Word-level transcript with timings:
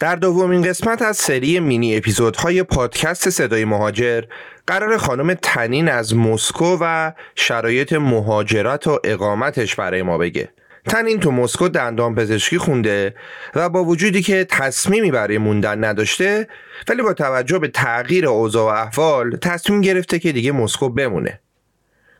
در 0.00 0.16
دومین 0.16 0.62
قسمت 0.62 1.02
از 1.02 1.16
سری 1.16 1.60
مینی 1.60 1.96
اپیزودهای 1.96 2.62
پادکست 2.62 3.30
صدای 3.30 3.64
مهاجر 3.64 4.22
قرار 4.66 4.96
خانم 4.96 5.34
تنین 5.34 5.88
از 5.88 6.16
مسکو 6.16 6.78
و 6.80 7.12
شرایط 7.34 7.92
مهاجرت 7.92 8.86
و 8.86 8.98
اقامتش 9.04 9.74
برای 9.74 10.02
ما 10.02 10.18
بگه. 10.18 10.48
تنین 10.88 11.20
تو 11.20 11.30
مسکو 11.30 11.68
دندان 11.68 12.14
پزشکی 12.14 12.58
خونده 12.58 13.14
و 13.54 13.68
با 13.68 13.84
وجودی 13.84 14.22
که 14.22 14.46
تصمیمی 14.50 15.10
برای 15.10 15.38
موندن 15.38 15.84
نداشته 15.84 16.48
ولی 16.88 17.02
با 17.02 17.12
توجه 17.12 17.58
به 17.58 17.68
تغییر 17.68 18.26
اوضاع 18.26 18.72
و 18.72 18.76
احوال 18.76 19.36
تصمیم 19.36 19.80
گرفته 19.80 20.18
که 20.18 20.32
دیگه 20.32 20.52
مسکو 20.52 20.88
بمونه. 20.88 21.40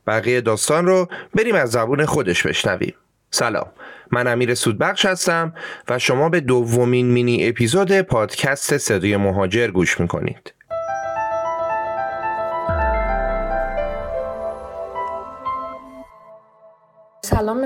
بقیه 0.07 0.41
داستان 0.41 0.87
رو 0.87 1.09
بریم 1.35 1.55
از 1.55 1.71
زبون 1.71 2.07
خودش 2.07 2.47
بشنویم. 2.47 2.95
سلام. 3.31 3.67
من 4.11 4.27
امیر 4.27 4.55
سودبخش 4.55 5.07
هستم 5.07 5.55
و 5.89 5.99
شما 5.99 6.29
به 6.29 6.41
دومین 6.41 7.11
مینی 7.11 7.49
اپیزود 7.49 8.01
پادکست 8.01 8.79
صدای 8.79 9.17
مهاجر 9.17 9.69
گوش 9.69 10.01
می‌کنید. 10.01 10.55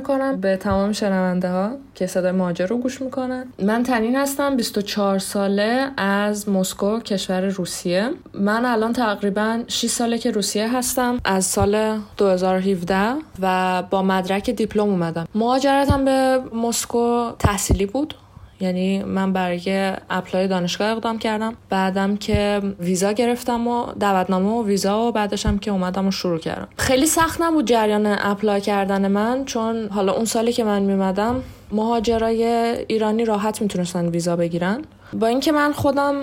می‌کنم 0.02 0.40
به 0.40 0.56
تمام 0.56 0.92
شنونده 0.92 1.50
ها 1.50 1.70
که 1.94 2.06
صدای 2.06 2.32
مهاجر 2.32 2.66
رو 2.66 2.76
گوش 2.78 3.02
می‌کنن. 3.02 3.44
من 3.62 3.82
تنین 3.82 4.16
هستم 4.16 4.56
24 4.56 5.18
ساله 5.18 5.90
از 5.96 6.48
مسکو 6.48 7.00
کشور 7.00 7.40
روسیه. 7.40 8.10
من 8.34 8.64
الان 8.64 8.92
تقریبا 8.92 9.62
6 9.68 9.86
ساله 9.86 10.18
که 10.18 10.30
روسیه 10.30 10.76
هستم. 10.76 11.18
از 11.24 11.44
سال 11.44 11.98
2017 12.16 12.96
و 13.42 13.82
با 13.90 14.02
مدرک 14.02 14.50
دیپلم 14.50 14.82
اومدم. 14.88 15.26
مهاجرتم 15.34 16.04
به 16.04 16.40
مسکو 16.54 17.30
تحصیلی 17.38 17.86
بود. 17.86 18.14
یعنی 18.60 19.02
من 19.02 19.32
برای 19.32 19.92
apply 20.10 20.48
دانشگاه 20.48 20.90
اقدام 20.90 21.18
کردم. 21.18 21.54
بعدم 21.70 22.16
که 22.16 22.62
ویزا 22.80 23.12
گرفتم 23.12 23.68
و 23.68 23.92
دعوتنامه 23.92 24.48
و 24.48 24.66
ویزا 24.66 25.12
و 25.14 25.28
هم 25.44 25.58
که 25.58 25.70
اومدم 25.70 26.06
و 26.06 26.10
شروع 26.10 26.38
کردم. 26.38 26.68
خیلی 26.76 27.06
سخت 27.06 27.40
نبود 27.40 27.64
جریان 27.64 28.06
apply 28.06 28.60
کردن 28.60 29.08
من 29.08 29.44
چون 29.44 29.88
حالا 29.88 30.12
اون 30.12 30.24
سالی 30.24 30.52
که 30.52 30.64
من 30.64 30.82
میومدم 30.82 31.42
مهاجرای 31.72 32.44
ایرانی 32.88 33.24
راحت 33.24 33.62
می‌تونستن 33.62 34.08
ویزا 34.08 34.36
بگیرن. 34.36 34.82
با 35.12 35.26
اینکه 35.26 35.52
من 35.52 35.72
خودم 35.72 36.14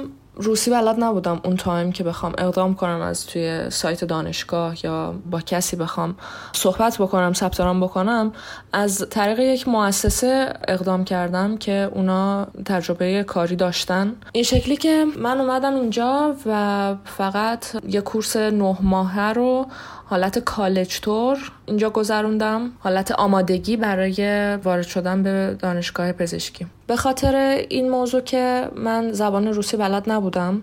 روسی 0.42 0.72
بلد 0.72 1.04
نبودم 1.04 1.42
اون 1.44 1.56
time 1.56 1.92
که 1.92 2.04
بخوام 2.04 2.34
اقدام 2.38 2.76
کنم 2.76 3.02
از 3.02 3.26
توی 3.26 3.70
سایت 3.70 4.06
دانشگاه 4.06 4.86
یا 4.86 5.16
با 5.32 5.42
کسی 5.42 5.76
بخوام 5.76 6.16
صحبت 6.54 6.98
بکنم 6.98 7.34
ثبت 7.34 7.62
بکنم 7.62 8.32
از 8.74 9.06
طریق 9.10 9.40
یک 9.40 9.68
مؤسسه 9.68 10.54
اقدام 10.68 11.04
کردم 11.04 11.58
که 11.58 11.92
اونا 11.94 12.48
تجربه 12.66 13.24
کاری 13.24 13.56
داشتن. 13.56 14.16
این 14.32 14.44
شکلی 14.44 14.78
که 14.78 15.06
من 15.18 15.42
اومدم 15.42 15.76
اینجا 15.76 16.36
و 16.46 16.96
فقط 17.06 17.66
یه 17.88 18.02
کورس 18.02 18.36
نه 18.36 18.78
ماهه 18.82 19.34
رو 19.34 19.66
حالت 20.10 20.40
کالج 20.40 21.00
تور 21.00 21.38
اینجا 21.66 21.90
گذروندم. 21.90 22.72
حالت 22.80 23.12
آمادگی 23.12 23.78
برای 23.78 24.56
وارد 24.56 24.88
شدن 24.88 25.24
به 25.24 25.56
دانشگاه 25.60 26.12
پزشکی. 26.12 26.66
به 26.88 26.96
خاطر 26.96 27.36
این 27.70 27.90
موضوع 27.90 28.22
که 28.22 28.70
من 28.76 29.12
زبان 29.12 29.48
روسی 29.48 29.78
بلد 29.78 30.12
نبودم 30.12 30.62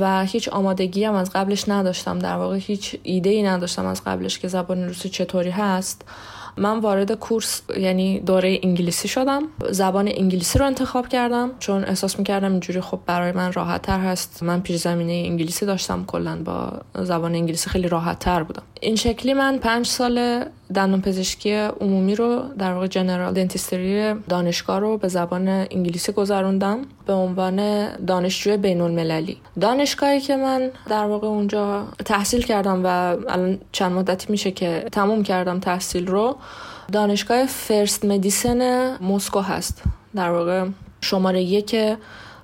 و 0.00 0.24
هیچ 0.24 0.48
آمادگی 0.48 1.04
هم 1.04 1.14
از 1.14 1.30
قبلش 1.30 1.68
نداشتم. 1.68 2.18
در 2.18 2.36
واقع 2.36 2.56
هیچ 2.56 2.96
ایده 3.02 3.30
ای 3.30 3.42
نداشتم 3.42 3.86
از 3.86 4.04
قبلش 4.04 4.38
که 4.38 4.48
زبان 4.48 4.84
روسی 4.84 5.08
چطوری 5.08 5.50
هست. 5.50 6.02
من 6.56 6.78
وارد 6.78 7.12
کورس 7.12 7.62
یعنی 7.76 8.20
دوره 8.20 8.60
انگلیسی 8.62 9.08
شدم. 9.08 9.42
زبان 9.70 10.08
انگلیسی 10.08 10.58
رو 10.58 10.66
انتخاب 10.66 11.08
کردم 11.08 11.50
چون 11.58 11.84
احساس 11.84 12.18
می‌کردم 12.18 12.50
اینجوری 12.50 12.80
خب 12.80 13.00
برای 13.06 13.32
من 13.32 13.52
راحت 13.52 13.82
تر 13.82 14.00
هست. 14.00 14.42
من 14.42 14.60
پیش 14.60 14.76
زمینه 14.76 15.12
انگلیسی 15.12 15.66
داشتم 15.66 16.04
کلا 16.06 16.36
با 16.44 16.72
زبان 16.94 17.34
انگلیسی 17.34 17.70
خیلی 17.70 17.88
راحت 17.88 18.18
تر 18.18 18.42
بودم. 18.42 18.62
این 18.80 18.96
شکلی 18.96 19.34
من 19.34 19.58
پنج 19.58 19.86
سال 19.86 20.44
دندان 20.74 21.00
پزشکی 21.02 21.52
عمومی 21.54 22.14
رو 22.14 22.42
در 22.58 22.72
واقع 22.72 22.86
جنرال 22.86 23.32
دنتیستری 23.34 24.14
دانشگاه 24.28 24.78
رو 24.78 24.98
به 24.98 25.08
زبان 25.08 25.48
انگلیسی 25.48 26.12
گذروندم 26.12 26.78
به 27.06 27.12
عنوان 27.12 27.88
دانشجوی 27.96 28.56
بین 28.56 28.80
المللی 28.80 29.36
دانشگاهی 29.60 30.20
که 30.20 30.36
من 30.36 30.70
در 30.88 31.04
واقع 31.04 31.26
اونجا 31.26 31.84
تحصیل 32.04 32.42
کردم 32.42 32.84
و 32.84 32.86
الان 32.86 33.58
چند 33.72 33.92
مدتی 33.92 34.26
میشه 34.28 34.50
که 34.50 34.84
تموم 34.92 35.22
کردم 35.22 35.60
تحصیل 35.60 36.06
رو 36.06 36.36
دانشگاه 36.92 37.46
فرست 37.46 38.04
مدیسن 38.04 38.92
مسکو 39.02 39.40
هست. 39.40 39.82
در 40.14 40.30
واقع 40.30 40.66
شماره 41.00 41.42
یک 41.42 41.76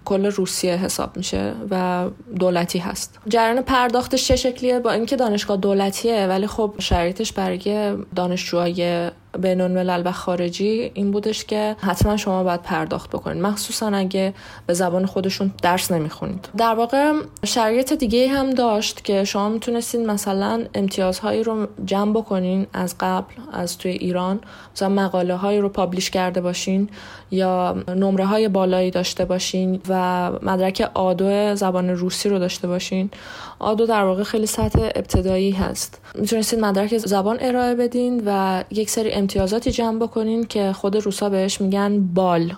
کل 0.05 0.27
روسیه 0.27 0.77
حساب 0.77 1.17
میشه 1.17 1.55
و 1.71 2.05
دولتی 2.41 2.79
هست. 2.79 3.19
جریان 3.29 3.63
پرداختش 3.63 4.29
چه 4.29 4.37
شکلیه؟ 4.37 4.79
با 4.79 4.91
اینکه 4.91 5.17
دانشگاه 5.17 5.57
دولتیه 5.57 6.27
ولی 6.27 6.47
خب 6.47 6.75
شرایطش 6.79 7.33
برای 7.33 7.97
دانشجوهای 8.17 9.11
بین 9.39 9.61
الملل 9.61 10.03
و 10.05 10.13
خارجی 10.13 10.91
این 10.95 11.11
بودش 11.11 11.45
که 11.45 11.77
حتما 11.81 12.17
شما 12.17 12.45
باید 12.45 12.63
پرداخت 12.63 13.11
بکنید. 13.11 13.43
مخصوصا 13.43 13.89
اگه 13.89 14.35
به 14.67 14.75
زبان 14.75 15.07
خودشون 15.07 15.53
درس 15.63 15.93
نمی‌خونید. 15.93 16.49
در 16.57 16.75
واقع 16.75 17.13
شرایط 17.45 17.93
دیگه 17.93 18.29
هم 18.29 18.51
داشت 18.51 19.05
که 19.05 19.25
شما 19.25 19.49
می‌تونستید 19.49 20.01
مثلا 20.01 20.65
امتیازهایی 20.75 21.43
رو 21.43 21.67
جمع 21.85 22.13
بکنین 22.13 22.67
از 22.73 22.95
قبل 23.01 23.35
از 23.53 23.79
توی 23.79 23.93
ایران 23.93 24.41
مثلا 24.75 24.89
مقاله 24.89 25.35
هایی 25.35 25.59
رو 25.59 25.69
پابلیش 25.69 26.11
کرده 26.11 26.41
باشین 26.41 26.89
یا 27.31 27.77
نمره 27.89 28.27
های 28.27 28.49
بالایی 28.49 28.91
داشته 28.91 29.25
باشین 29.25 29.81
و 29.89 30.31
مدرک 30.43 30.91
آدو 30.95 31.55
زبان 31.55 31.91
روسی 31.91 32.29
رو 32.29 32.39
داشته 32.39 32.69
باشین. 32.69 33.11
آدو 33.59 33.87
در 33.87 34.05
واقع 34.05 34.23
خیلی 34.23 34.47
سطح 34.47 34.81
ابتدایی 34.95 35.51
هست. 35.51 36.01
می‌تونستید 36.15 36.59
مدرک 36.59 36.99
زبان 36.99 37.39
ارائه 37.41 37.75
بدین 37.75 38.23
و 38.27 38.65
یک 38.71 38.91
سری 38.91 39.13
امتیازاتی 39.29 39.71
جمع 39.71 39.99
بکنین 39.99 40.47
که 40.47 40.73
خود 40.73 40.97
روسا 40.97 41.29
بهش 41.29 41.61
میگن 41.61 42.01
بال. 42.15 42.53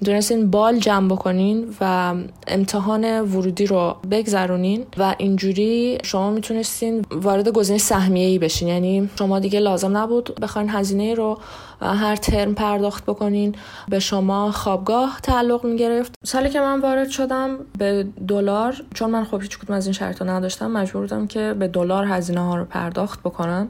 می‌تونستین 0.00 0.50
بال 0.50 0.78
جمع 0.78 1.08
بکنین 1.08 1.74
و 1.80 2.14
امتحان 2.46 3.20
ورودی 3.20 3.66
رو 3.66 3.96
بگذرونین 4.10 4.84
و 4.98 5.14
اینجوری 5.18 5.98
شما 6.02 6.30
می‌تونستین 6.30 7.04
وارد 7.10 7.48
گزینه 7.48 7.78
سهمیه 7.78 8.26
ای 8.26 8.38
بشین. 8.38 8.68
یعنی 8.68 9.10
شما 9.18 9.38
دیگه 9.38 9.60
لازم 9.60 9.96
نبود 9.96 10.34
بخواین 10.42 10.70
هزینه 10.70 11.14
رو 11.14 11.38
هر 11.80 12.16
ترم 12.16 12.54
پرداخت 12.54 13.04
بکنین. 13.04 13.54
به 13.88 13.98
شما 13.98 14.50
خوابگاه 14.52 15.18
تعلق 15.22 15.64
می‌گرفت. 15.64 16.14
سالی 16.24 16.50
که 16.50 16.60
من 16.60 16.80
وارد 16.80 17.08
شدم 17.08 17.58
به 17.78 18.06
دلار 18.28 18.82
چون 18.94 19.10
من 19.10 19.24
خب 19.24 19.42
هیچ 19.42 19.58
کدوم 19.58 19.76
از 19.76 19.86
این 19.86 19.92
شرط 19.92 20.22
نداشتم 20.22 20.70
مجبور 20.70 21.02
بودم 21.02 21.26
که 21.26 21.54
به 21.58 21.68
دلار 21.68 22.04
هزینه 22.04 22.40
ها 22.40 22.56
رو 22.56 22.64
پرداخت 22.64 23.20
بکنم. 23.20 23.68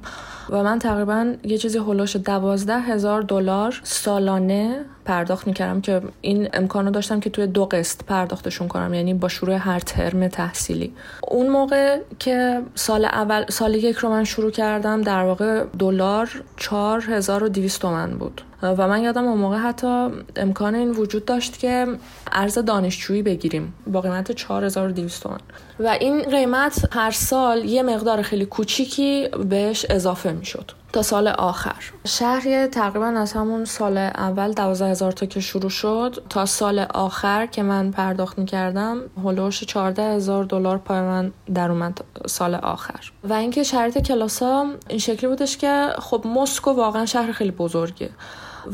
و 0.51 0.63
من 0.63 0.79
تقریبا 0.79 1.35
یه 1.45 1.59
چیزی 1.59 1.79
هلوش 1.79 2.17
دوازده 2.17 2.81
هزار 2.81 3.23
دلار 3.23 3.81
سالانه 3.83 4.85
پرداخت 5.05 5.47
می‌کردم 5.47 5.81
که 5.81 6.03
این 6.21 6.49
امکانو 6.53 6.91
داشتم 6.91 7.21
که 7.21 7.31
توی 7.31 7.47
دو 7.47 7.65
قسط 7.65 8.05
پرداختشون 8.05 8.69
کنم 8.69 8.95
یعنی 8.95 9.15
با 9.15 9.29
شروع 9.29 9.55
هر 9.55 9.81
ترم 9.81 10.29
تحصیلی. 10.29 10.93
اون 11.29 11.49
موقع 11.49 11.99
که 12.19 12.63
سال 12.75 13.05
اول 13.05 13.45
سال 13.49 13.75
یک 13.75 13.97
رو 13.97 14.09
من 14.09 14.25
شروع 14.25 14.51
کردم 14.51 15.03
در 15.03 15.25
واقع 15.25 15.65
دلار 15.79 16.43
4200 16.57 17.81
تومن 17.83 18.02
بود. 18.11 18.43
و 18.63 18.89
من 18.89 19.03
یادم 19.03 19.25
اون 19.25 19.39
موقع 19.39 19.57
حتی 19.57 20.09
امکان 20.37 20.75
این 20.75 20.91
وجود 20.91 21.25
داشت 21.25 21.59
که 21.59 21.87
ارز 22.33 22.59
دانشجویی 22.59 23.23
بگیریم. 23.23 23.75
با 23.87 24.01
قیمت 24.01 24.33
4200 24.33 25.23
تومن 25.23 25.39
و 25.81 25.89
این 25.89 26.23
قیمت 26.23 26.89
هر 26.93 27.11
سال 27.11 27.65
یه 27.65 27.83
مقدار 27.83 28.23
خیلی 28.23 28.47
کوچیکی 28.47 29.29
بهش 29.49 29.87
اضافه 29.91 30.33
می‌شد. 30.33 30.71
تا 30.93 31.03
سال 31.03 31.29
آخر. 31.29 31.93
شهر 32.07 32.67
تقریبا 32.67 33.07
از 33.07 33.33
همون 33.33 33.65
سال 33.65 33.99
اول 33.99 34.53
دوازده 34.53 34.89
هزار 34.89 35.13
تا 35.13 35.27
که 35.27 35.41
شروع 35.41 35.71
شد 35.71 36.23
تا 36.29 36.47
سال 36.47 36.79
آخر 36.79 37.47
که 37.47 37.63
من 37.63 37.91
پرداخت 37.91 38.39
می‌کردم 38.39 39.01
هلوش 39.25 39.65
چارده 39.65 40.03
هزار 40.03 40.45
دلار 40.45 40.79
پای 40.79 41.01
من 41.01 41.33
در 41.55 41.71
اومد 41.71 42.05
سال 42.27 42.55
آخر. 42.55 43.13
و 43.25 43.33
اینکه 43.33 43.63
شرط 43.63 43.99
کلاسا 43.99 44.67
این 44.89 44.99
شکلی 44.99 45.31
بودش 45.31 45.57
که 45.57 45.89
خب 45.99 46.27
مسکو 46.27 46.71
واقعا 46.71 47.07
شهر 47.07 47.33
خیلی 47.33 47.51
بزرگه. 47.51 48.11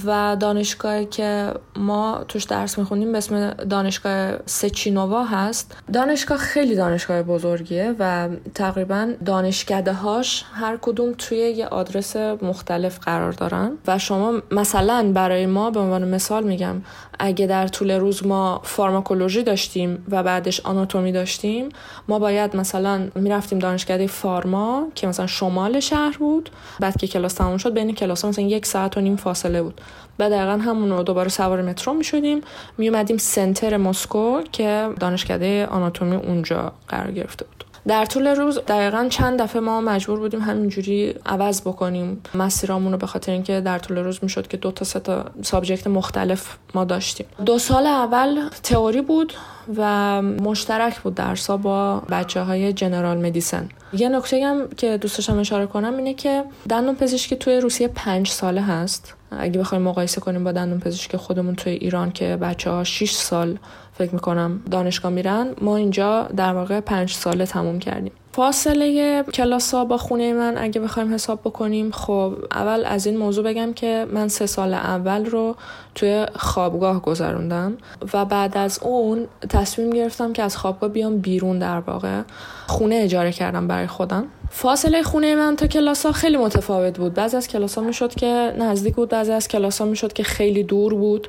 و 0.07 0.37
دانشگاهی 0.41 1.07
که 1.07 1.55
ما 1.77 2.25
توش 2.29 2.45
درس 2.45 2.79
می‌خونیم 2.79 3.13
به 3.13 3.19
اسم 3.19 3.51
دانشگاه 3.51 4.37
سچینووا 4.47 5.25
هست. 5.25 5.77
دانشگاه 5.93 6.39
خیلی 6.39 6.77
دانشگاه 6.77 7.23
بزرگیه 7.23 7.95
و 7.99 8.29
تقریبا 8.55 9.13
دانشکده 9.25 9.93
هاش 9.93 10.45
هر 10.53 10.79
کدوم 10.83 11.13
توی 11.19 11.39
یه 11.39 11.67
آدرس 11.67 12.17
مختلف 12.17 12.99
قرار 12.99 13.33
دارن. 13.33 13.73
و 13.87 13.99
شما 13.99 14.33
مثلا 14.51 15.13
برای 15.15 15.47
ما 15.47 15.71
به 15.71 15.81
عنوان 15.81 16.09
مثال 16.09 16.45
میگم 16.45 16.83
اگه 17.19 17.47
در 17.47 17.69
طول 17.69 17.91
روز 17.91 18.27
ما 18.27 18.61
فارماکولوژی 18.65 19.43
داشتیم 19.43 20.07
و 20.11 20.23
بعدش 20.23 20.61
آناتومی 20.61 21.13
داشتیم 21.13 21.69
ما 22.09 22.19
باید 22.19 22.57
مثلا 22.57 23.09
می‌رفتیم 23.15 23.59
دانشکده 23.59 24.07
فارما 24.07 24.89
که 24.95 25.07
مثلا 25.07 25.27
شمال 25.27 25.81
شهر 25.81 26.17
بود 26.19 26.51
بعد 26.81 26.97
که 26.97 27.07
کلاس 27.07 27.35
تموم 27.35 27.57
شد 27.57 27.75
بین 27.75 27.95
کلاس 27.95 28.25
مثلا 28.25 28.45
یک 28.45 28.67
ساعت 28.67 28.97
و 28.97 29.01
نیم 29.01 29.17
فاصله 29.17 29.63
بود. 29.63 29.78
و 30.19 30.31
دقیقا 30.31 30.57
همون 30.57 30.91
رو 30.91 31.03
دوباره 31.03 31.29
سوار 31.29 31.63
مترو 31.63 31.95
می 31.95 32.05
شدیم 32.05 32.41
می 32.79 32.89
اومدیم 32.89 33.17
center 33.17 33.77
مسکو 33.77 34.43
که 34.53 34.89
دانشکده 35.01 35.67
آناتومی 35.67 36.17
اونجا 36.17 36.73
قرار 36.89 37.11
گرفته 37.11 37.45
بود. 37.45 37.65
در 37.87 38.05
طول 38.05 38.27
روز 38.27 38.59
دقیقا 38.59 39.07
چند 39.11 39.43
دفعه 39.43 39.61
ما 39.61 39.81
مجبور 39.81 40.19
بودیم 40.19 40.41
همینجوری 40.41 41.15
عوض 41.27 41.61
بکنیم. 41.61 42.23
مسیرامون 42.35 42.93
رو 42.93 42.99
به 42.99 43.07
خاطر 43.07 43.33
اینکه 43.33 43.61
در 43.61 43.79
طول 43.79 43.99
روز 43.99 44.19
می‌شد 44.23 44.47
که 44.47 44.57
دو 44.57 44.71
تا 44.71 44.85
سه 44.85 45.01
تا 45.01 45.25
subject 45.43 45.87
مختلف 45.87 46.57
ما 46.75 46.85
داشتیم. 46.85 47.27
دو 47.47 47.59
سال 47.59 47.87
اول 47.87 48.49
تئوری 48.63 49.01
بود 49.01 49.33
و 49.77 50.23
مشترک 50.23 51.01
بود 51.01 51.15
درسا 51.15 51.57
با 51.57 52.03
بچه 52.11 52.43
های 52.43 52.73
general 52.73 53.19
medicine. 53.27 53.69
یه 53.93 54.09
نکته 54.09 54.47
هم 54.47 54.69
که 54.69 54.97
دوستشم 54.97 55.39
اشاره 55.39 55.67
کنم 55.67 55.97
اینه 55.97 56.15
که 56.15 56.45
دندون 56.69 56.95
پزشکی 56.95 57.37
توی 57.37 57.61
روسیه 57.61 57.89
پنج 57.89 58.29
ساله 58.29 58.63
هست. 58.63 59.15
اگه 59.31 59.61
بخوایم 59.61 59.85
مقایسه 59.85 60.21
کنیم 60.21 60.45
با 60.45 60.53
دندون 60.53 60.81
پزشکی 60.81 61.17
خودمون 61.17 61.55
توی 61.55 61.73
ایران 61.73 62.13
که 62.13 62.37
بچه 62.37 62.71
ها 62.71 62.85
6 62.85 63.11
سال 63.11 63.59
فکر 63.93 64.15
می‌کنم 64.15 64.61
دانشگاه 64.71 65.13
میرن 65.13 65.47
ما 65.61 65.77
اینجا 65.77 66.23
در 66.23 66.55
واقع 66.55 66.81
پنج 66.81 67.13
ساله 67.13 67.47
تموم 67.47 67.79
کردیم. 67.79 68.13
فاصله 68.33 69.23
کلاس 69.23 69.75
ها 69.75 69.85
با 69.85 69.97
خونه 69.97 70.33
من 70.33 70.59
اگه 70.59 70.81
بخوایم 70.81 71.15
حساب 71.15 71.41
بکنیم 71.41 71.91
خب 71.91 72.35
اول 72.53 72.85
از 72.85 73.07
این 73.07 73.17
موضوع 73.17 73.45
بگم 73.45 73.73
که 73.73 74.07
من 74.13 74.29
سه 74.29 74.47
سال 74.47 74.75
اول 74.75 75.27
رو 75.27 75.57
توی 75.95 76.27
خوابگاه 76.37 77.03
گذروندم 77.03 77.77
و 78.15 78.25
بعد 78.25 78.57
از 78.57 78.79
اون 78.83 79.27
تصمیم 79.49 79.91
گرفتم 79.91 80.33
که 80.33 80.43
از 80.43 80.57
خوابگاه 80.57 80.91
بیام 80.91 81.19
بیرون 81.19 81.59
در 81.59 81.81
واقع. 81.81 82.23
خونه 82.67 82.95
اجاره 82.95 83.33
کردم 83.33 83.67
برای 83.67 83.87
خودم. 83.87 84.25
فاصله 84.51 85.03
خونه 85.03 85.35
من 85.35 85.57
تا 85.57 85.67
کلاس 85.67 86.07
ها 86.07 86.13
خیلی 86.13 86.37
متفاوت 86.37 86.99
بود. 86.99 87.15
بعضی 87.15 87.37
از 87.37 87.49
کلاس 87.49 87.79
ها 87.79 87.85
می‌شد 87.85 88.15
که 88.15 88.55
نزدیک 88.59 88.95
بود 88.95 89.09
بعضی 89.09 89.33
از 89.33 89.49
کلاس 89.49 89.81
ها 89.81 89.87
می‌شد 89.87 90.13
که 90.13 90.23
خیلی 90.23 90.63
دور 90.63 90.95
بود. 90.95 91.29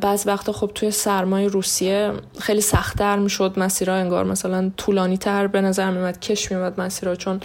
بعض 0.00 0.26
وقتا 0.26 0.52
خب 0.52 0.70
توی 0.74 0.90
سرمای 0.90 1.46
روسیه 1.46 2.12
خیلی 2.38 2.60
سختتر 2.60 3.16
می‌شد 3.16 3.58
مسیرها 3.58 3.96
انگار 3.96 4.24
مثلا 4.24 4.70
طولانی 4.76 5.18
تر 5.18 5.46
به 5.46 5.60
نظر 5.60 5.90
میمد 5.90 6.20
کش 6.20 6.52
میمد 6.52 6.80
مسیرها 6.80 7.14
چون 7.14 7.40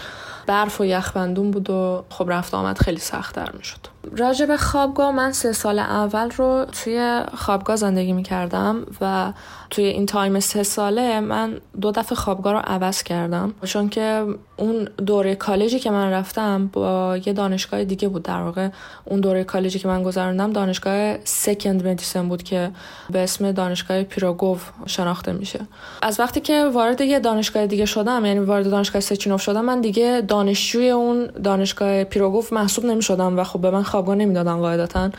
برف 0.48 0.82
و 0.82 0.86
یخبندون 0.86 1.52
بود 1.52 1.70
و 1.70 2.04
خب 2.10 2.30
رفت 2.30 2.54
آمد 2.54 2.78
خیلی 2.78 3.00
سختتر 3.00 3.52
می‌شد. 3.58 3.95
راجع 4.18 4.46
به 4.46 4.58
خوابگاه 4.58 5.12
من 5.12 5.32
سه 5.32 5.52
سال 5.52 5.80
اول 5.80 6.32
رو 6.32 6.66
توی 6.66 7.22
خوابگاه 7.34 7.76
زندگی 7.76 8.14
می‌کردم 8.14 8.86
و 9.02 9.34
توی 9.70 9.86
این 9.86 10.06
تایم 10.06 10.40
سه 10.40 10.64
ساله 10.64 11.20
من 11.20 11.58
دو 11.82 11.92
دفعه 11.92 12.16
خوابگاه 12.16 12.54
رو 12.54 12.60
عوض 12.60 13.04
کردم. 13.04 13.54
چون 13.64 13.90
که 13.90 14.26
اون 14.58 14.88
دوره 15.06 15.36
کالجی 15.36 15.80
که 15.80 15.92
من 15.92 16.12
رفتم 16.12 16.70
با 16.74 17.18
یه 17.26 17.34
دانشگاه 17.34 17.84
دیگه 17.84 18.08
بود 18.08 18.24
در 18.24 18.42
واقع. 18.42 18.70
اون 19.06 19.20
دوره 19.20 19.44
کالجی 19.44 19.80
که 19.80 19.88
من 19.88 20.04
گذراندم 20.04 20.54
دانشگاه 20.54 21.18
سکند 21.24 21.88
مدیسن 21.88 22.30
بود 22.30 22.44
که 22.44 22.72
به 23.10 23.24
اسم 23.24 23.52
دانشگاه 23.52 24.04
پیروگوف 24.04 24.70
شناخته 24.86 25.32
میشه. 25.32 25.60
از 26.02 26.20
وقتی 26.20 26.42
که 26.42 26.66
وارد 26.74 27.02
یه 27.02 27.20
دانشگاه 27.20 27.68
دیگه 27.68 27.86
شدم 27.86 28.26
یعنی 28.26 28.40
وارد 28.40 28.70
دانشگاه 28.70 29.02
سچینوف 29.02 29.42
شدم 29.42 29.66
من 29.66 29.82
دیگه 29.82 30.24
دانشجوی 30.28 30.90
اون 30.90 31.26
دانشگاه 31.44 32.04
پیروگوف 32.04 32.54
محسوب 32.54 32.86
نمی‌شدم 32.86 33.40
و 33.40 33.44
خب 33.44 33.62
به 33.62 33.72
من 33.72 33.84
خوابگاه 33.96 34.16
نمی‌دادن 34.16 34.58
قاعدتا 34.58 35.10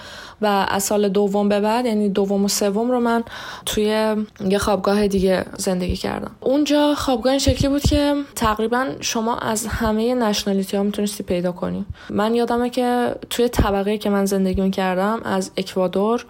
و 0.42 0.66
از 0.68 0.82
سال 0.82 1.08
دوم 1.08 1.48
به 1.48 1.60
بعد 1.60 1.86
یعنی 1.86 2.08
دوم 2.08 2.44
و 2.44 2.48
سوم 2.48 2.90
رو 2.90 3.00
من 3.00 3.24
توی 3.66 4.14
یه 4.48 4.58
خوابگاه 4.58 5.08
دیگه 5.08 5.44
زندگی 5.56 5.96
کردم. 5.96 6.30
اونجا 6.40 6.94
خوابگاه 6.94 7.30
این 7.30 7.38
شکلی 7.38 7.68
بود 7.68 7.82
که 7.82 8.14
تقریبا 8.34 8.86
شما 9.00 9.36
از 9.36 9.66
همه 9.66 10.14
نشنالیتی 10.14 10.76
ها 10.76 10.82
می‌تونستی 10.82 11.22
پیدا 11.22 11.52
کنی. 11.52 11.86
من 12.10 12.34
یادمه 12.34 12.70
که 12.70 13.14
توی 13.30 13.48
طبقه 13.48 13.98
که 13.98 14.10
من 14.10 14.24
زندگی 14.24 14.60
می‌کردم 14.60 15.20
از 15.24 15.50
اکوادور 15.56 16.26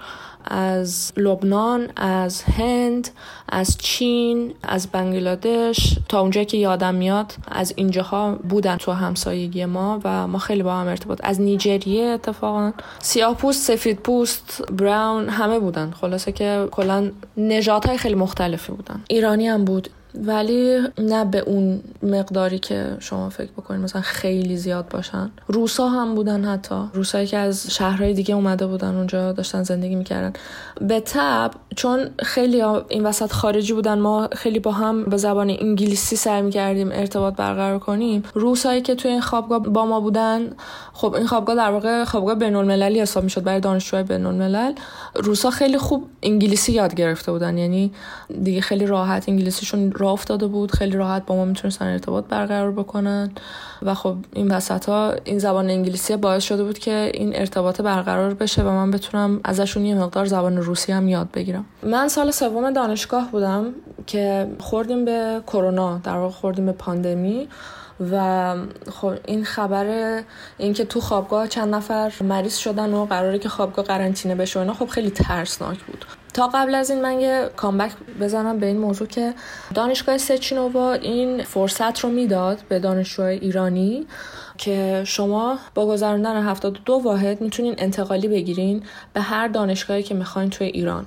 از 0.47 1.13
لبنان 1.17 1.89
از 1.97 2.43
هند 2.43 3.09
از 3.49 3.79
چین 3.79 4.55
از 4.63 4.87
بنگلادش. 4.87 5.99
تا 6.09 6.21
اونجایی 6.21 6.47
که 6.47 6.57
یادم 6.57 6.95
میاد 6.95 7.35
از 7.49 7.73
اینجاها 7.77 8.35
بودن 8.35 8.77
تو 8.77 8.93
همسایگی 8.93 9.65
ما 9.65 10.01
و 10.05 10.27
ما 10.27 10.39
خیلی 10.39 10.63
با 10.63 10.75
هم 10.75 10.87
ارتباط. 10.87 11.21
از 11.25 11.41
نیجریه 11.41 12.05
اتفاقا. 12.05 12.73
سیاه 12.99 13.35
پوست 13.35 13.63
سفید 13.63 13.99
پوست 13.99 14.63
براون 14.73 15.29
همه 15.29 15.59
بودن. 15.59 15.91
خلاصه 15.91 16.33
که 16.33 16.69
کلا 16.71 17.11
نژادهای 17.37 17.99
خیلی 17.99 18.15
مختلفی 18.15 18.73
بودن. 18.73 19.03
ایرانی 19.09 19.49
هم 19.49 19.65
بود. 19.65 19.91
ولی 20.25 20.79
نه 20.99 21.25
به 21.25 21.39
اون 21.39 21.81
مقداری 22.03 22.59
که 22.59 22.97
شما 23.01 23.29
فکر 23.29 23.51
بکنید 23.53 23.81
مثلا 23.81 24.03
خیلی 24.03 24.57
زیاد 24.57 24.89
باشن. 24.89 25.31
روسا 25.49 25.89
هم 25.89 26.15
بودن 26.15 26.45
حتی. 26.45 26.75
روسایی 26.95 27.27
که 27.27 27.37
از 27.37 27.67
شهرهای 27.71 28.15
دیگه 28.15 28.35
اومده 28.35 28.67
بودن 28.67 28.95
اونجا 28.97 29.33
داشتن 29.33 29.63
زندگی 29.63 29.95
می‌کردن. 29.95 30.33
به 30.81 31.01
تب 31.01 31.51
چون 31.77 32.09
خیلی 32.23 32.63
این 32.89 33.07
وسط 33.07 33.33
خارجی 33.33 33.73
بودن 33.73 33.99
ما 33.99 34.29
خیلی 34.33 34.59
با 34.59 34.73
هم 34.73 35.05
به 35.05 35.17
زبان 35.17 35.51
انگلیسی 35.51 36.17
سعی 36.17 36.43
می‌کردیم 36.43 36.91
ارتباط 36.93 37.35
برقرار 37.35 37.79
کنیم. 37.79 38.23
روسایی 38.35 38.83
که 38.83 38.95
توی 38.95 39.11
این 39.11 39.21
خوابگاه 39.21 39.59
با 39.59 39.87
ما 39.87 40.01
بودن 40.01 40.51
خب 40.93 41.15
این 41.15 41.27
خوابگاه 41.27 41.57
در 41.57 41.71
واقع 41.71 42.05
خوابگاه 42.05 42.35
بین 42.35 42.57
المللی 42.57 43.01
حساب 43.01 43.25
می‌شد 43.25 43.43
برای 43.43 43.61
دانشجوهای 43.61 44.05
بین 44.05 44.27
روسا 45.15 45.51
خیلی 45.51 45.79
خوب 45.79 46.07
انگلیسی 46.23 46.73
یاد 46.73 46.95
گرفته 46.95 47.33
بودن. 47.33 47.59
یعنی 47.59 47.93
دیگه 48.43 48.61
خیلی 48.61 48.87
راحت 48.87 49.29
انگلیسیشون 49.29 49.93
راه 50.07 50.13
افتاده 50.13 50.47
بود 50.47 50.73
خیلی 50.73 50.97
راحت 50.97 51.27
با 51.27 51.37
ما 51.37 51.45
می‌تونستن 51.45 51.87
ارتباط 51.87 52.25
برقرار 52.25 52.73
بکنن. 52.73 53.31
و 53.83 53.95
خب 53.95 54.17
این 54.33 54.51
وسط 54.51 54.89
ها 54.89 55.15
این 55.25 55.39
زبان 55.39 55.71
انگلیسی 55.71 56.17
باعث 56.17 56.45
شده 56.45 56.65
بود 56.65 56.79
که 56.79 57.11
این 57.15 57.37
ارتباط 57.37 57.81
برقرار 57.81 58.35
بشه 58.35 58.63
و 58.63 58.69
من 58.69 58.91
بتونم 58.91 59.41
ازشون 59.45 59.85
یه 59.85 59.95
مقدار 59.95 60.25
زبان 60.25 60.57
روسی 60.57 60.93
هم 60.93 61.09
یاد 61.09 61.29
بگیرم. 61.35 61.65
من 61.83 62.09
سال 62.09 62.31
سوم 62.31 62.71
دانشگاه 62.71 63.31
بودم 63.31 63.65
که 64.07 64.49
خوردیم 64.59 65.05
به 65.05 65.41
کرونا 65.47 65.99
در 65.99 66.17
واقع 66.17 66.35
خوردیم 66.35 66.67
به 66.67 66.73
پاندمی. 66.73 67.49
و 68.13 68.55
خب 68.93 69.15
این 69.27 69.45
خبر 69.45 70.23
اینکه 70.59 70.85
تو 70.85 71.01
خوابگاه 71.01 71.49
چند 71.49 71.75
نفر 71.75 72.13
مریض 72.21 72.57
شدن 72.57 72.95
و 72.95 73.05
قراره 73.05 73.39
که 73.39 73.49
خوابگاه 73.49 73.85
قرنطینه 73.85 74.35
بشه 74.35 74.61
اینا 74.61 74.75
خب 74.75 74.87
خیلی 74.87 75.11
ترسناک 75.11 75.79
بود. 75.79 76.05
تا 76.35 76.49
قبل 76.49 76.75
از 76.75 76.91
این 76.91 77.03
من 77.03 77.21
یه 77.21 77.51
کامبک 77.57 77.93
بزنم 78.21 78.59
به 78.59 78.67
این 78.67 78.79
موضوع 78.79 79.09
که 79.09 79.35
دانشگاه 79.75 80.19
سچینووا 80.19 80.93
این 80.93 81.43
فرصت 81.43 82.01
رو 82.01 82.09
می‌داد 82.11 82.59
به 82.69 82.79
دانشجوهای 82.79 83.39
ایرانی 83.39 84.07
که 84.59 85.03
شما 85.07 85.59
با 85.75 85.87
گذراندن 85.87 86.43
72 86.43 86.93
واحد 86.93 87.41
می‌تونین 87.41 87.75
انتقالی 87.79 88.29
بگیرین 88.29 88.83
به 89.13 89.21
هر 89.21 89.49
دانشگاهی 89.49 90.03
که 90.03 90.15
می‌خواین 90.15 90.51
توی 90.51 90.67
ایران. 90.67 91.07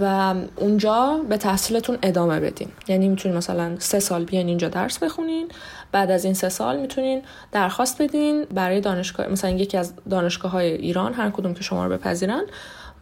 و 0.00 0.34
اونجا 0.56 1.20
به 1.28 1.36
تحصیلتون 1.36 1.98
ادامه 2.02 2.40
بدین. 2.40 2.68
یعنی 2.88 3.08
می‌تونین 3.08 3.36
مثلا 3.36 3.76
سه 3.78 4.00
سال 4.00 4.24
بیان 4.24 4.46
اینجا 4.46 4.68
درس 4.68 4.98
بخونین 4.98 5.48
بعد 5.92 6.10
از 6.10 6.24
این 6.24 6.34
سه 6.34 6.48
سال 6.48 6.80
می‌تونین 6.80 7.22
درخواست 7.52 8.02
بدین 8.02 8.44
برای 8.44 8.80
دانشگاه 8.80 9.26
مثلا 9.26 9.50
یکی 9.50 9.76
از 9.76 9.92
دانشگاه 10.10 10.52
های 10.52 10.72
ایران 10.72 11.14
هر 11.14 11.30
کدوم 11.30 11.54
که 11.54 11.62
شما 11.62 11.86
رو 11.86 11.92
بپذیرن 11.92 12.42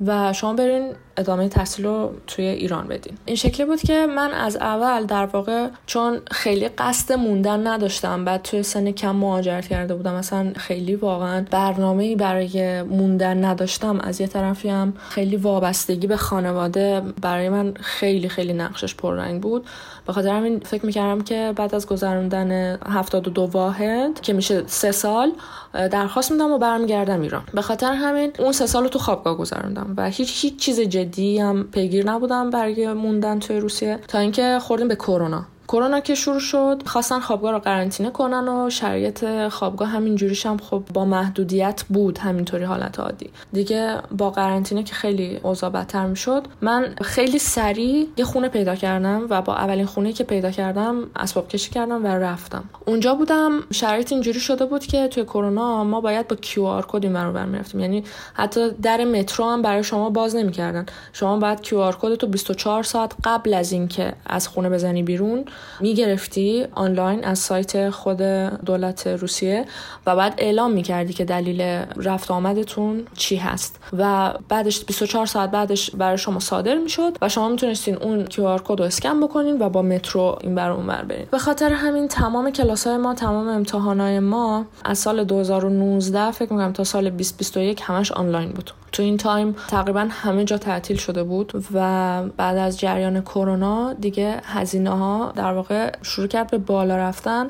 و 0.06 0.32
شما 0.32 0.52
برین 0.52 0.92
ادامه 1.16 1.48
تحصیل 1.48 1.84
رو 1.86 2.12
توی 2.26 2.44
ایران 2.44 2.88
بدین. 2.88 3.18
این 3.24 3.36
شکلی 3.36 3.66
بود 3.66 3.80
که 3.80 4.06
من 4.06 4.30
از 4.30 4.56
اول 4.56 5.04
در 5.06 5.26
واقع 5.26 5.68
چون 5.86 6.20
خیلی 6.30 6.68
قصد 6.68 7.12
موندن 7.12 7.66
نداشتم 7.66 8.24
بعد 8.24 8.42
توی 8.42 8.62
سن 8.62 8.90
کم 8.90 9.16
مهاجرت 9.16 9.68
کرده 9.68 9.94
بودم 9.94 10.14
مثلا 10.14 10.52
خیلی 10.56 10.94
واقعا 10.94 11.44
برنامه 11.50 12.16
برای 12.16 12.82
موندن 12.82 13.44
نداشتم. 13.44 14.00
از 14.00 14.20
یه 14.20 14.26
طرفی 14.26 14.68
هم 14.68 14.94
خیلی 15.08 15.36
وابستگی 15.36 16.06
به 16.06 16.16
خانواده 16.16 17.02
برای 17.22 17.48
من 17.48 17.74
خیلی 17.80 18.28
خیلی 18.28 18.52
نقشش 18.52 18.94
پررنگ 18.94 19.42
بود. 19.42 19.66
به 20.08 20.14
خاطر 20.14 20.28
همین 20.28 20.60
فکر 20.60 20.86
می‌کردم 20.86 21.20
که 21.20 21.52
بعد 21.56 21.74
از 21.74 21.86
گذراندن 21.86 22.78
72 22.86 23.42
واحد 23.42 24.20
که 24.20 24.32
میشه 24.32 24.62
سه 24.66 24.92
سال 24.92 25.32
درخواست 25.72 26.32
میدم 26.32 26.52
و 26.52 26.58
برمیگردم 26.58 27.20
ایران. 27.20 27.42
به 27.54 27.62
خاطر 27.62 27.92
همین 27.92 28.32
اون 28.38 28.52
سه 28.52 28.66
سال 28.66 28.82
رو 28.82 28.88
تو 28.88 28.98
خوابگاه 28.98 29.36
گذراندم 29.36 29.94
و 29.96 30.10
هیچ 30.10 30.44
هیچ 30.44 30.56
چیز 30.56 30.80
جدی 30.80 31.38
هم 31.38 31.64
پیگیر 31.64 32.06
نبودم 32.06 32.50
برای 32.50 32.92
موندن 32.92 33.38
توی 33.38 33.60
روسیه 33.60 33.98
تا 34.08 34.18
اینکه 34.18 34.58
خوردیم 34.62 34.88
به 34.88 34.96
کرونا. 34.96 35.44
کرونا 35.68 36.00
که 36.00 36.14
شروع 36.14 36.40
شد 36.40 36.82
خواستن 36.86 37.20
خوابگاه 37.20 37.52
رو 37.52 37.58
قرنطینه 37.58 38.10
کنن 38.10 38.48
و 38.48 38.70
شرایط 38.70 39.48
خوابگاه 39.48 39.88
همینجوریش 39.88 40.46
هم 40.46 40.56
خب 40.56 40.82
با 40.94 41.04
محدودیت 41.04 41.84
بود 41.88 42.18
همینطوری 42.18 42.64
حالت 42.64 43.00
عادی. 43.00 43.30
دیگه 43.52 43.96
با 44.18 44.30
قرنطینه 44.30 44.82
که 44.82 44.94
خیلی 44.94 45.40
اوضاع 45.42 45.70
بدتر 45.70 46.06
می‌شد 46.06 46.46
من 46.60 46.94
خیلی 47.02 47.38
سریع 47.38 48.08
یه 48.16 48.24
خونه 48.24 48.48
پیدا 48.48 48.74
کردم 48.74 49.26
و 49.30 49.42
با 49.42 49.54
اولین 49.54 49.86
خونه 49.86 50.12
که 50.12 50.24
پیدا 50.24 50.50
کردم 50.50 50.96
اسباب 51.16 51.48
کشی 51.48 51.70
کردم 51.70 52.04
و 52.04 52.06
رفتم. 52.06 52.64
اونجا 52.86 53.14
بودم 53.14 53.50
شرایط 53.70 54.12
اینجوری 54.12 54.40
شده 54.40 54.66
بود 54.66 54.86
که 54.86 55.08
توی 55.08 55.24
کرونا 55.24 55.84
ما 55.84 56.00
باید 56.00 56.28
با 56.28 56.36
کیو 56.36 56.64
آر 56.64 56.86
کد 56.88 57.04
این 57.04 57.12
برابر 57.12 57.44
می‌رفتیم. 57.44 57.80
یعنی 57.80 58.04
حتی 58.34 58.70
در 58.70 59.04
مترو 59.04 59.44
هم 59.44 59.62
برای 59.62 59.84
شما 59.84 60.10
باز 60.10 60.36
نمی‌کردن. 60.36 60.86
شما 61.12 61.36
باید 61.36 61.60
QR 61.60 61.96
code 62.00 62.14
تو 62.14 62.26
24 62.26 62.82
ساعت 62.82 63.12
قبل 63.24 63.54
از 63.54 63.72
اینکه 63.72 64.12
از 64.26 64.48
خونه 64.48 64.70
بزنی 64.70 65.02
بیرون 65.02 65.44
می‌گرفتی 65.80 66.66
آنلاین 66.74 67.24
از 67.24 67.38
سایت 67.38 67.90
خود 67.90 68.22
دولت 68.66 69.06
روسیه 69.06 69.64
و 70.06 70.16
بعد 70.16 70.34
اعلام 70.38 70.72
می‌کردی 70.72 71.12
که 71.12 71.24
دلیل 71.24 71.60
رفت 71.96 72.30
آمدتون 72.30 73.04
چی 73.16 73.36
هست 73.36 73.80
و 73.98 74.32
بعدش 74.48 74.84
24 74.84 75.26
ساعت 75.26 75.50
بعدش 75.50 75.90
برای 75.90 76.18
شما 76.18 76.40
صادر 76.40 76.74
می‌شد 76.74 77.16
و 77.22 77.28
شما 77.28 77.48
می‌تونستین 77.48 77.96
اون 77.96 78.26
QR 78.26 78.62
code 78.64 78.78
رو 78.78 78.84
اسکن 78.84 79.20
بکنین 79.20 79.62
و 79.62 79.68
با 79.68 79.82
مترو 79.82 80.38
این 80.40 80.54
بر 80.54 80.70
اون 80.70 80.86
بر 80.86 81.04
برین. 81.04 81.26
به 81.30 81.38
خاطر 81.38 81.72
همین 81.72 82.08
تمام 82.08 82.50
کلاس 82.50 82.86
های 82.86 82.96
ما 82.96 83.14
تمام 83.14 83.48
امتحانات 83.48 84.22
ما 84.22 84.66
از 84.84 84.98
سال 84.98 85.24
2019 85.24 86.30
فکر 86.30 86.52
می‌کنم 86.52 86.72
تا 86.72 86.84
سال 86.84 87.10
2021 87.10 87.80
همش 87.82 88.12
آنلاین 88.12 88.50
بود. 88.50 88.70
تو 88.92 89.02
این 89.02 89.16
time 89.16 89.56
تقریبا 89.68 90.08
همه 90.10 90.44
جا 90.44 90.58
تعطیل 90.58 90.96
شده 90.96 91.22
بود 91.22 91.64
و 91.74 92.22
بعد 92.36 92.56
از 92.56 92.80
جریان 92.80 93.20
کرونا 93.20 93.92
دیگه 93.92 94.40
هزینه 94.44 94.90
ها 94.90 95.32
واقعا 95.52 95.92
شروع 96.02 96.26
کرد 96.26 96.50
به 96.50 96.58
بالا 96.58 96.96
رفتن 96.96 97.46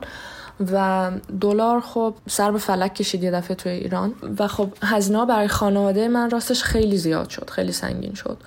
و 0.72 1.10
دلار 1.40 1.80
خب 1.80 2.14
سر 2.26 2.50
به 2.50 2.58
فلک 2.58 2.94
کشید 2.94 3.22
یه 3.22 3.30
دفعه 3.30 3.56
توی 3.56 3.72
ایران 3.72 4.14
و 4.38 4.48
خب 4.48 4.68
هزینه 4.82 5.26
برای 5.26 5.48
خانواده 5.48 6.08
من 6.08 6.30
راستش 6.30 6.62
خیلی 6.62 6.96
زیاد 6.96 7.28
شد 7.28 7.50
خیلی 7.50 7.72
سنگین 7.72 8.14
شد. 8.14 8.38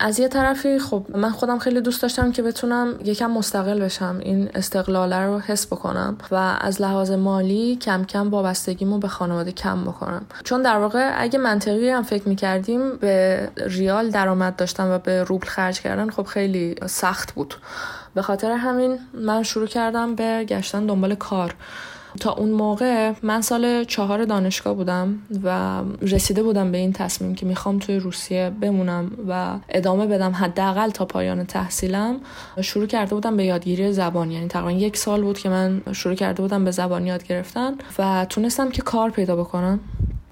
از 0.00 0.20
یه 0.20 0.28
طرفی 0.28 0.78
خب 0.78 1.06
من 1.14 1.30
خودم 1.30 1.58
خیلی 1.58 1.80
دوست 1.80 2.02
داشتم 2.02 2.32
که 2.32 2.42
بتونم 2.42 2.94
یکم 3.04 3.30
مستقل 3.30 3.80
بشم 3.80 4.18
این 4.22 4.48
استقلاله 4.54 5.26
رو 5.26 5.38
حس 5.38 5.66
بکنم 5.66 6.18
و 6.30 6.58
از 6.60 6.82
لحاظ 6.82 7.10
مالی 7.10 7.76
کم 7.76 8.04
کم 8.04 8.30
وابستگیمو 8.30 8.98
به 8.98 9.08
خانواده 9.08 9.52
کم 9.52 9.84
بکنم. 9.84 10.26
چون 10.44 10.62
در 10.62 10.76
واقع 10.78 11.12
اگه 11.16 11.38
منطقی 11.38 11.88
هم 11.88 12.02
فکر 12.02 12.28
می‌کردیم 12.28 12.96
به 12.96 13.48
ریال 13.56 14.10
درآمد 14.10 14.56
داشتم 14.56 14.90
و 14.90 14.98
به 14.98 15.24
روبل 15.24 15.46
خرج 15.46 15.80
کردن 15.80 16.10
خب 16.10 16.22
خیلی 16.22 16.74
سخت 16.86 17.34
بود. 17.34 17.54
به 18.14 18.22
خاطر 18.22 18.50
همین 18.50 18.98
من 19.14 19.42
شروع 19.42 19.66
کردم 19.66 20.14
به 20.14 20.44
گشتن 20.44 20.86
دنبال 20.86 21.14
کار. 21.14 21.54
تا 22.20 22.32
اون 22.32 22.50
موقع 22.50 23.12
من 23.22 23.40
سال 23.40 23.84
چهار 23.84 24.24
دانشگاه 24.24 24.74
بودم 24.74 25.18
و 25.44 25.80
رسیده 26.02 26.42
بودم 26.42 26.72
به 26.72 26.78
این 26.78 26.92
تصمیم 26.92 27.34
که 27.34 27.46
می‌خوام 27.46 27.78
توی 27.78 27.96
روسیه 27.96 28.52
بمونم 28.60 29.10
و 29.28 29.58
ادامه 29.68 30.06
بدم 30.06 30.32
حداقل 30.32 30.90
تا 30.90 31.04
پایان 31.04 31.44
تحصیلم. 31.44 32.20
شروع 32.60 32.86
کرده 32.86 33.14
بودم 33.14 33.36
به 33.36 33.44
یادگیری 33.44 33.92
زبان 33.92 34.30
یعنی 34.30 34.48
تقریبا 34.48 34.80
یک 34.80 34.96
سال 34.96 35.22
بود 35.22 35.38
که 35.38 35.48
من 35.48 35.82
شروع 35.92 36.14
کرده 36.14 36.42
بودم 36.42 36.64
به 36.64 36.70
زبان 36.70 37.06
یاد 37.06 37.26
گرفتن 37.26 37.74
و 37.98 38.26
تونستم 38.28 38.70
که 38.70 38.82
کار 38.82 39.10
پیدا 39.10 39.36
بکنم. 39.36 39.80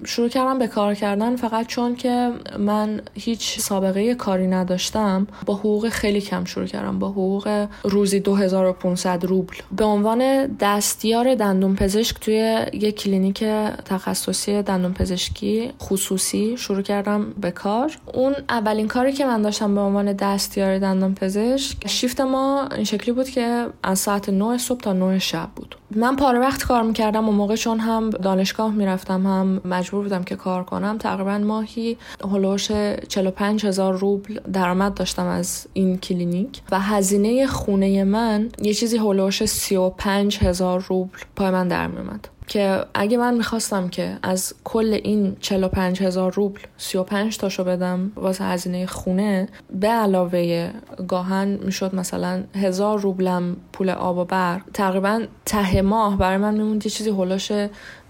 شروع 0.07 0.29
کردم 0.29 0.59
به 0.59 0.67
کار 0.67 0.95
کردن 0.95 1.37
فقط 1.37 1.67
چون 1.67 1.97
که 1.97 2.33
من 2.59 3.01
هیچ 3.15 3.61
سابقه 3.61 4.15
کاری 4.15 4.47
نداشتم 4.47 5.27
با 5.47 5.55
حقوق 5.55 5.89
خیلی 5.89 6.21
کم 6.21 6.45
شروع 6.45 6.67
کردم 6.67 6.99
با 6.99 7.09
حقوق 7.09 7.67
روزی 7.83 8.21
2500 8.21 9.25
روبل. 9.25 9.55
به 9.77 9.85
عنوان 9.85 10.47
دستیار 10.47 11.35
دندون 11.35 11.75
پزشک 11.75 12.21
توی 12.21 12.67
یک 12.73 12.97
کلینیک 12.97 13.45
تخصصی 13.85 14.63
دندون 14.63 14.93
پزشکی 14.93 15.73
خصوصی 15.83 16.57
شروع 16.57 16.83
کردم 16.83 17.33
به 17.41 17.51
کار. 17.51 17.99
اون 18.15 18.35
اولین 18.49 18.89
کاری 18.89 19.13
که 19.13 19.27
من 19.27 19.43
داشتم 19.43 19.75
به 19.75 19.81
عنوان 19.81 20.13
دستیار 20.13 20.79
دندون 20.79 21.15
پزشک 21.15 21.89
شیفت 21.89 22.21
ما 22.21 22.69
این 22.75 22.85
شکلی 22.85 23.13
بود 23.13 23.29
که 23.29 23.67
از 23.83 23.99
ساعت 23.99 24.29
9 24.29 24.59
صبح 24.59 24.81
تا 24.81 24.93
9 24.93 25.19
شب 25.19 25.49
بود. 25.57 25.77
من 25.91 26.17
پاره 26.17 26.39
وقت 26.39 26.65
کار 26.65 26.83
می‌کردم 26.83 27.29
و 27.29 27.33
موقع 27.33 27.57
چون 27.57 27.79
هم 27.79 28.11
دانشگاه 28.11 28.73
می‌رفتم 28.73 29.27
هم 29.27 29.61
مجبور 29.65 30.03
بودم 30.03 30.23
که 30.23 30.37
کار 30.37 30.65
کنم 30.65 30.99
تقریبا 30.99 31.39
ماهی 31.39 31.97
هلوش 32.33 32.71
45 33.09 33.67
هزار 33.67 33.99
روبل 33.99 34.41
درآمد 34.53 34.95
داشتم 34.95 35.27
از 35.27 35.67
این 35.73 35.99
کلینیک 35.99 36.63
و 36.71 36.81
هزینه 36.81 37.47
خونه 37.47 38.05
من 38.05 38.49
یه 38.63 38.75
چیزی 38.75 38.97
هلوش 38.97 39.45
35 39.45 40.39
هزار 40.39 40.85
روبل 40.89 41.19
پای 41.37 41.51
من 41.51 41.69
در 41.69 41.87
میومد 41.87 42.29
که 42.47 42.85
اگه 42.95 43.19
من 43.19 43.35
می‌خواستم 43.35 43.89
که 43.89 44.19
از 44.23 44.55
کل 44.65 45.01
این 45.05 45.37
45 45.41 46.03
هزار 46.03 46.33
روبل 46.33 46.61
35 46.79 47.39
تاشو 47.39 47.65
بدم 47.65 48.13
واسه 48.17 48.45
هزینه 48.45 48.87
خونه 48.87 49.49
به 49.71 49.89
علاوه 49.89 50.71
گاهن 51.09 51.49
می‌شد 51.49 51.95
مثلا 51.95 52.45
هزار 52.55 52.99
روبلم 52.99 53.57
پول 53.73 53.91
آب 53.91 54.19
و 54.19 54.25
برق 54.25 54.61
تقریبا 54.75 55.23
ته 55.45 55.83
ماه 55.83 56.19
برای 56.19 56.37
من 56.37 56.55
میموند 56.55 56.87
یه 56.87 56.91
چیزی 56.91 57.11
هلاش 57.11 57.53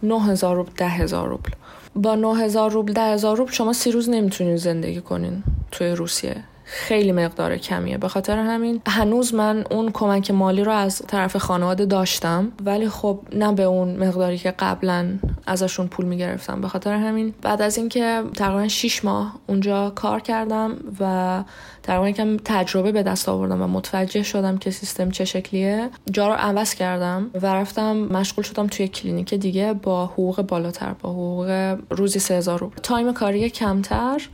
9000 0.03 0.57
روبل 0.57 0.73
10000 0.77 1.29
روبل. 1.29 1.51
با 1.95 2.15
9000 2.15 2.71
روبل 2.71 2.93
10000 2.93 3.37
روبل 3.37 3.53
شما 3.53 3.73
سی 3.73 3.91
روز 3.91 4.11
نمی‌تونین 4.11 4.57
زندگی 4.57 5.01
کنین 5.01 5.43
توی 5.71 5.91
روسیه. 5.91 6.45
خیلی 6.69 7.13
مقدار 7.13 7.57
کمیه. 7.57 7.99
به 7.99 8.09
خاطر 8.09 8.39
همین 8.39 8.81
هنوز 8.87 9.35
من 9.35 9.65
اون 9.71 9.91
کمک 9.93 10.31
مالی 10.31 10.65
رو 10.65 10.73
از 10.73 11.03
طرف 11.09 11.37
خانواده 11.37 11.87
داشتم 11.87 12.53
ولی 12.65 12.89
خب 12.89 13.21
نه 13.33 13.53
به 13.53 13.63
اون 13.63 13.97
مقداری 13.97 14.39
که 14.39 14.51
قبلا 14.51 15.19
ازشون 15.47 15.87
پول 15.87 16.07
می‌گرفتم. 16.07 16.61
به 16.61 16.69
خاطر 16.69 16.93
همین 16.95 17.35
بعد 17.43 17.63
از 17.63 17.79
اینکه 17.79 18.23
تقریبا 18.37 18.69
6 18.69 19.05
ماه 19.05 19.35
اونجا 19.47 19.91
کار 19.91 20.21
کردم 20.21 20.77
و 21.01 21.45
تقریبا 21.83 22.11
کم 22.11 22.37
تجربه 22.37 22.93
به 22.93 23.03
دست 23.03 23.29
آوردم 23.29 23.63
و 23.63 23.67
متوجه 23.67 24.23
شدم 24.23 24.59
که 24.59 24.71
سیستم 24.71 25.11
چه 25.11 25.25
شکلیه 25.25 25.91
جا 26.11 26.29
رو 26.29 26.35
عوض 26.35 26.75
کردم 26.75 27.31
و 27.43 27.47
رفتم 27.47 27.97
مشغول 27.97 28.45
شدم 28.45 28.67
توی 28.67 28.89
کلینیک 28.89 29.35
دیگه 29.35 29.73
با 29.73 30.07
حقوق 30.07 30.43
بالاتر 30.43 30.93
با 30.93 31.11
حقوق 31.11 31.77
روزی 31.91 32.19
3000 32.19 32.59
روبل. 32.59 32.77
time 32.83 33.13
کاری 33.13 33.51
کمتر 33.51 34.29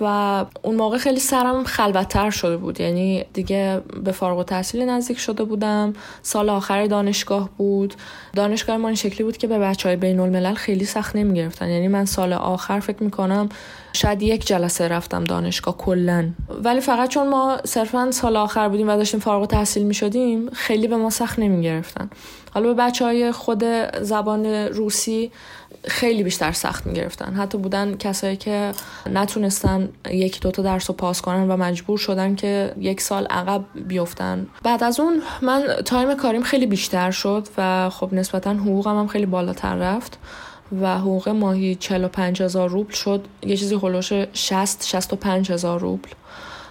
و 0.00 0.44
اون 0.62 0.74
موقع 0.74 0.98
خیلی 0.98 1.20
سرم 1.20 1.64
خلوتتر 1.64 2.30
شده 2.30 2.56
بود. 2.56 2.80
یعنی 2.80 3.24
دیگه 3.32 3.80
به 4.04 4.12
فارغ 4.12 4.38
التحصیلی 4.38 4.82
نزدیک 4.82 5.18
شده 5.18 5.44
بودم. 5.44 5.92
سال 6.22 6.48
آخر 6.48 6.86
دانشگاه 6.86 7.50
بود. 7.56 7.94
دانشگاه 8.34 8.76
ما 8.76 8.88
این 8.88 8.96
شکلی 8.96 9.24
بود 9.24 9.36
که 9.36 9.46
به 9.46 9.58
بچه 9.58 9.88
های 9.88 9.96
بین 9.96 10.20
الملل 10.20 10.54
خیلی 10.54 10.84
سخت 10.84 11.16
نمی 11.16 11.34
گرفتن 11.34 11.68
یعنی 11.68 11.88
من 11.88 12.04
سال 12.04 12.32
آخر 12.32 12.80
فکر 12.80 13.02
می 13.02 13.10
کنم 13.10 13.48
شاید 13.92 14.22
یک 14.22 14.46
جلسه 14.46 14.88
رفتم 14.88 15.24
دانشگاه 15.24 15.76
کلا. 15.76 16.28
ولی 16.64 16.80
فقط 16.80 17.08
چون 17.08 17.28
ما 17.28 17.58
صرفا 17.64 18.10
سال 18.10 18.36
آخر 18.36 18.68
بودیم 18.68 18.88
و 18.88 18.96
داشتیم 18.96 19.20
فارغ 19.20 19.46
تحصیل 19.46 19.82
می 19.82 19.94
شدیم 19.94 20.50
خیلی 20.50 20.88
به 20.88 20.96
ما 20.96 21.10
سخت 21.10 21.38
نمی 21.38 21.62
گرفتن 21.62 22.10
حالا 22.54 22.74
به 22.74 22.82
بچه 22.82 23.04
های 23.04 23.32
خود 23.32 23.64
زبان 24.00 24.46
روسی 24.46 25.30
خیلی 25.84 26.22
بیشتر 26.22 26.52
سخت 26.52 26.86
می‌گرفتن. 26.86 27.34
حتی 27.34 27.58
بودن 27.58 27.96
کسایی 27.96 28.36
که 28.36 28.72
نتونستن 29.12 29.88
یک 30.10 30.40
دوتا 30.40 30.62
درس 30.62 30.90
رو 30.90 30.96
پاس 30.96 31.20
کنن 31.20 31.50
و 31.50 31.56
مجبور 31.56 31.98
شدن 31.98 32.34
که 32.34 32.74
یک 32.80 33.00
سال 33.00 33.26
عقب 33.26 33.64
بیفتن. 33.74 34.46
بعد 34.62 34.84
از 34.84 35.00
اون 35.00 35.22
من 35.42 35.62
تایم 35.84 36.14
کاریم 36.14 36.42
خیلی 36.42 36.66
بیشتر 36.66 37.10
شد 37.10 37.48
و 37.58 37.90
خب 37.90 38.12
نسبتا 38.12 38.52
حقوقم 38.52 38.98
هم 38.98 39.06
خیلی 39.06 39.26
بالاتر 39.26 39.74
رفت 39.74 40.18
و 40.80 40.98
حقوق 40.98 41.28
ماهی 41.28 41.74
45 41.74 42.42
هزار 42.42 42.68
روبل 42.68 42.92
شد. 42.92 43.24
یه 43.42 43.56
چیزی 43.56 43.74
هلوش 43.74 44.12
60 44.32 44.86
65 44.86 45.52
هزار 45.52 45.80
روبل. 45.80 46.08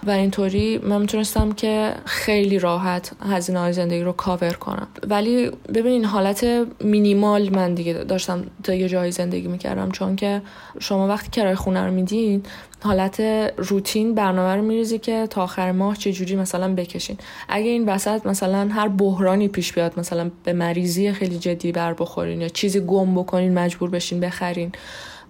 و 0.06 0.10
اینطوری 0.10 0.78
من 0.78 1.00
می‌تونستم 1.00 1.52
که 1.52 1.94
خیلی 2.04 2.58
راحت 2.58 3.12
هزینه 3.30 3.60
های 3.60 3.72
زندگی 3.72 4.02
رو 4.02 4.12
کاور 4.12 4.52
کنم. 4.52 4.88
ولی 5.08 5.50
ببینین 5.74 6.04
حالت 6.04 6.46
مینیمال 6.80 7.54
من 7.54 7.74
دیگه 7.74 7.92
داشتم 7.92 8.44
تا 8.62 8.74
یه 8.74 8.88
جایی 8.88 9.12
زندگی 9.12 9.48
می‌کردم. 9.48 9.90
چون 9.90 10.16
که 10.16 10.42
شما 10.78 11.08
وقتی 11.08 11.30
کرای 11.30 11.54
خونه 11.54 11.84
رو 11.84 11.90
میدین 11.90 12.42
حالت 12.82 13.20
روتین 13.56 14.14
برنامه 14.14 14.56
رو 14.56 14.62
میریزی 14.62 14.98
که 14.98 15.26
تا 15.30 15.42
آخر 15.42 15.72
ماه 15.72 15.96
چه 15.96 16.12
جوری 16.12 16.36
مثلا 16.36 16.74
بکشین. 16.74 17.18
اگه 17.48 17.68
این 17.68 17.88
وسط 17.88 18.26
مثلا 18.26 18.68
هر 18.68 18.88
بحرانی 18.88 19.48
پیش 19.48 19.72
بیاد 19.72 19.98
مثلا 19.98 20.30
به 20.44 20.52
مریضی 20.52 21.12
خیلی 21.12 21.38
جدی 21.38 21.72
بر 21.72 21.94
بخورین 21.94 22.40
یا 22.40 22.48
چیزی 22.48 22.80
گم 22.80 23.14
بکنین 23.14 23.54
مجبور 23.58 23.90
بشین 23.90 24.20
بخرین. 24.20 24.72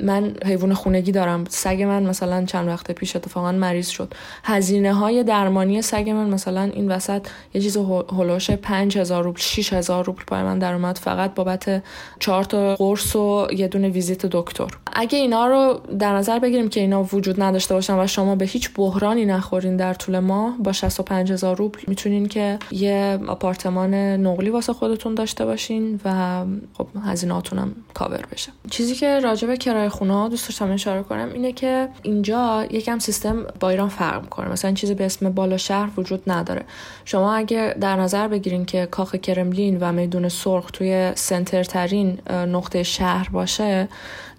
من 0.01 0.35
حیوان 0.45 0.75
خونگی 0.75 1.13
دارم. 1.13 1.45
سگ 1.49 1.83
من 1.83 2.03
مثلا 2.03 2.45
چند 2.45 2.69
وقت 2.69 2.93
پیش 2.93 3.17
اتفاقا 3.17 3.53
مریض 3.53 3.89
شد. 3.89 4.15
هزینه 4.45 4.95
های 4.95 5.25
درمانی 5.25 5.83
سگ 5.83 6.11
من 6.11 6.31
مثلا 6.31 6.63
این 6.63 6.91
وسط 6.91 7.27
یه 7.55 7.61
چیز 7.61 7.77
هلوش 8.19 8.51
5000 8.51 9.25
روبل 9.25 9.41
6000 9.41 10.05
روبل 10.05 10.23
پای 10.27 10.43
من 10.43 10.59
در 10.59 10.73
اومد. 10.73 10.99
فقط 10.99 11.35
بابت 11.35 11.83
چهار 12.19 12.45
تا 12.45 12.75
قرص 12.75 13.17
و 13.17 13.47
یه 13.57 13.69
دونه 13.69 13.89
ویزیت 13.89 14.27
دکتر. 14.27 14.69
اگه 14.93 15.19
اینا 15.19 15.47
رو 15.47 15.81
در 15.99 16.17
نظر 16.17 16.39
بگیریم 16.39 16.69
که 16.69 16.81
اینا 16.81 17.03
وجود 17.03 17.43
نداشته 17.43 17.75
باشن 17.75 17.99
و 17.99 18.07
شما 18.07 18.37
به 18.37 18.45
هیچ 18.45 18.71
بحرانی 18.77 19.25
نخورین 19.25 19.77
در 19.77 19.95
طول 19.95 20.19
ماه 20.19 20.57
با 20.59 20.73
65000 20.73 21.57
روبل 21.57 21.79
می‌تونین 21.87 22.29
که 22.29 22.59
یه 22.71 23.19
آپارتمان 23.29 23.95
نقلی 23.95 24.51
واسه 24.51 24.73
خودتون 24.73 25.15
داشته 25.15 25.45
باشین 25.45 26.01
و 26.05 26.45
خب 26.79 26.87
هزینهاتون 27.05 27.59
هم 27.59 27.75
کاور 27.95 28.25
بشه. 28.33 28.53
چیزی 28.71 28.95
که 28.95 29.21
راجع 29.21 29.49
به 29.49 29.57
کرایه 29.57 29.88
خونه 29.89 30.29
دوست 30.29 30.49
داشتم 30.49 30.71
اشاره 30.71 31.03
کنم 31.03 31.31
اینه 31.33 31.53
که 31.53 31.89
اینجا 32.03 32.67
یکم 32.71 32.99
سیستم 32.99 33.47
با 33.61 33.71
ایران 33.71 33.89
فرق 33.89 34.23
می‌کنه. 34.23 34.49
مثلا 34.49 34.73
چیزی 34.73 34.95
به 34.95 35.07
اسم 35.07 35.31
بالا 35.31 35.57
شهر 35.57 35.91
وجود 35.97 36.23
نداره. 36.27 36.65
شما 37.05 37.35
اگه 37.35 37.75
در 37.81 37.97
نظر 37.97 38.29
بگیرین 38.29 38.65
که 38.65 38.87
کاخ 38.87 39.15
کرملین 39.15 39.79
و 39.81 39.93
میدون 39.93 40.29
سرخ 40.29 40.71
توی 40.71 41.13
سنتر 41.15 41.65
ترین 41.65 42.19
نقطه 42.31 42.83
شهر 42.83 43.29
باشه 43.29 43.89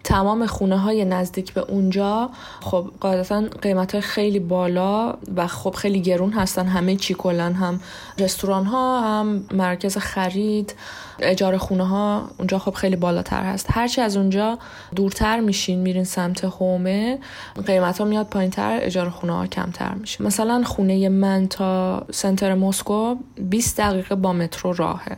تمام 0.03 0.45
خونه 0.45 0.77
های 0.77 1.05
نزدیک 1.05 1.53
به 1.53 1.61
اونجا 1.61 2.29
خب 2.61 2.91
قاعدتا 2.99 3.41
قیمت 3.61 3.91
های 3.91 4.01
خیلی 4.01 4.39
بالا 4.39 5.15
و 5.35 5.47
خب 5.47 5.75
خیلی 5.75 6.01
گرون 6.01 6.33
هستن. 6.33 6.67
همه 6.67 6.95
چی 6.95 7.13
کلن 7.13 7.53
هم 7.53 7.79
رستوران 8.17 8.65
ها 8.65 9.01
هم 9.01 9.45
مرکز 9.51 9.97
خرید 9.97 10.75
اجاره 11.19 11.57
خونه 11.57 11.87
ها 11.87 12.29
اونجا 12.37 12.59
خب 12.59 12.73
خیلی 12.73 12.95
بالاتر 12.95 13.43
هست. 13.43 13.67
هرچی 13.69 14.01
از 14.01 14.17
اونجا 14.17 14.59
دورتر 14.95 15.39
میشین 15.39 15.79
میرین 15.79 16.03
سمت 16.03 16.43
هومه 16.43 17.19
قیمت 17.67 17.97
ها 17.97 18.05
میاد 18.05 18.27
پایین 18.27 18.51
تر 18.51 18.79
اجاره 18.81 19.09
خونه 19.09 19.33
ها 19.33 19.47
کمتر 19.47 19.93
میشه. 19.93 20.23
مثلا 20.23 20.63
خونه 20.63 21.09
من 21.09 21.47
تا 21.47 22.05
سنتر 22.11 22.53
مسکو 22.53 23.15
20 23.49 23.77
دقیقه 23.77 24.15
با 24.15 24.33
مترو 24.33 24.73
راهه 24.73 25.17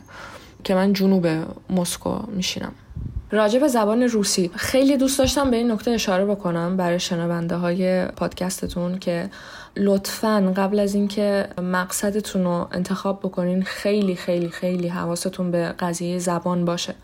که 0.64 0.74
من 0.74 0.92
جنوب 0.92 1.26
مسکو 1.70 2.18
میشینم. 2.32 2.72
راجع 3.32 3.58
به 3.58 3.68
زبان 3.68 4.02
روسی. 4.02 4.50
خیلی 4.56 4.96
دوست 4.96 5.18
داشتم 5.18 5.50
به 5.50 5.56
این 5.56 5.72
نکته 5.72 5.90
اشاره 5.90 6.24
بکنم 6.24 6.76
برای 6.76 7.00
شنونده 7.00 7.56
های 7.56 8.06
پادکستتون 8.06 8.98
که 8.98 9.30
لطفا 9.76 10.52
قبل 10.56 10.78
از 10.78 10.94
اینکه 10.94 11.48
مقصدتون 11.62 12.44
رو 12.44 12.68
انتخاب 12.72 13.20
بکنین 13.20 13.62
خیلی 13.62 14.14
خیلی 14.14 14.48
خیلی 14.48 14.88
حواستون 14.88 15.50
به 15.50 15.74
قضیه 15.78 16.18
زبان 16.18 16.64
باشه. 16.64 16.94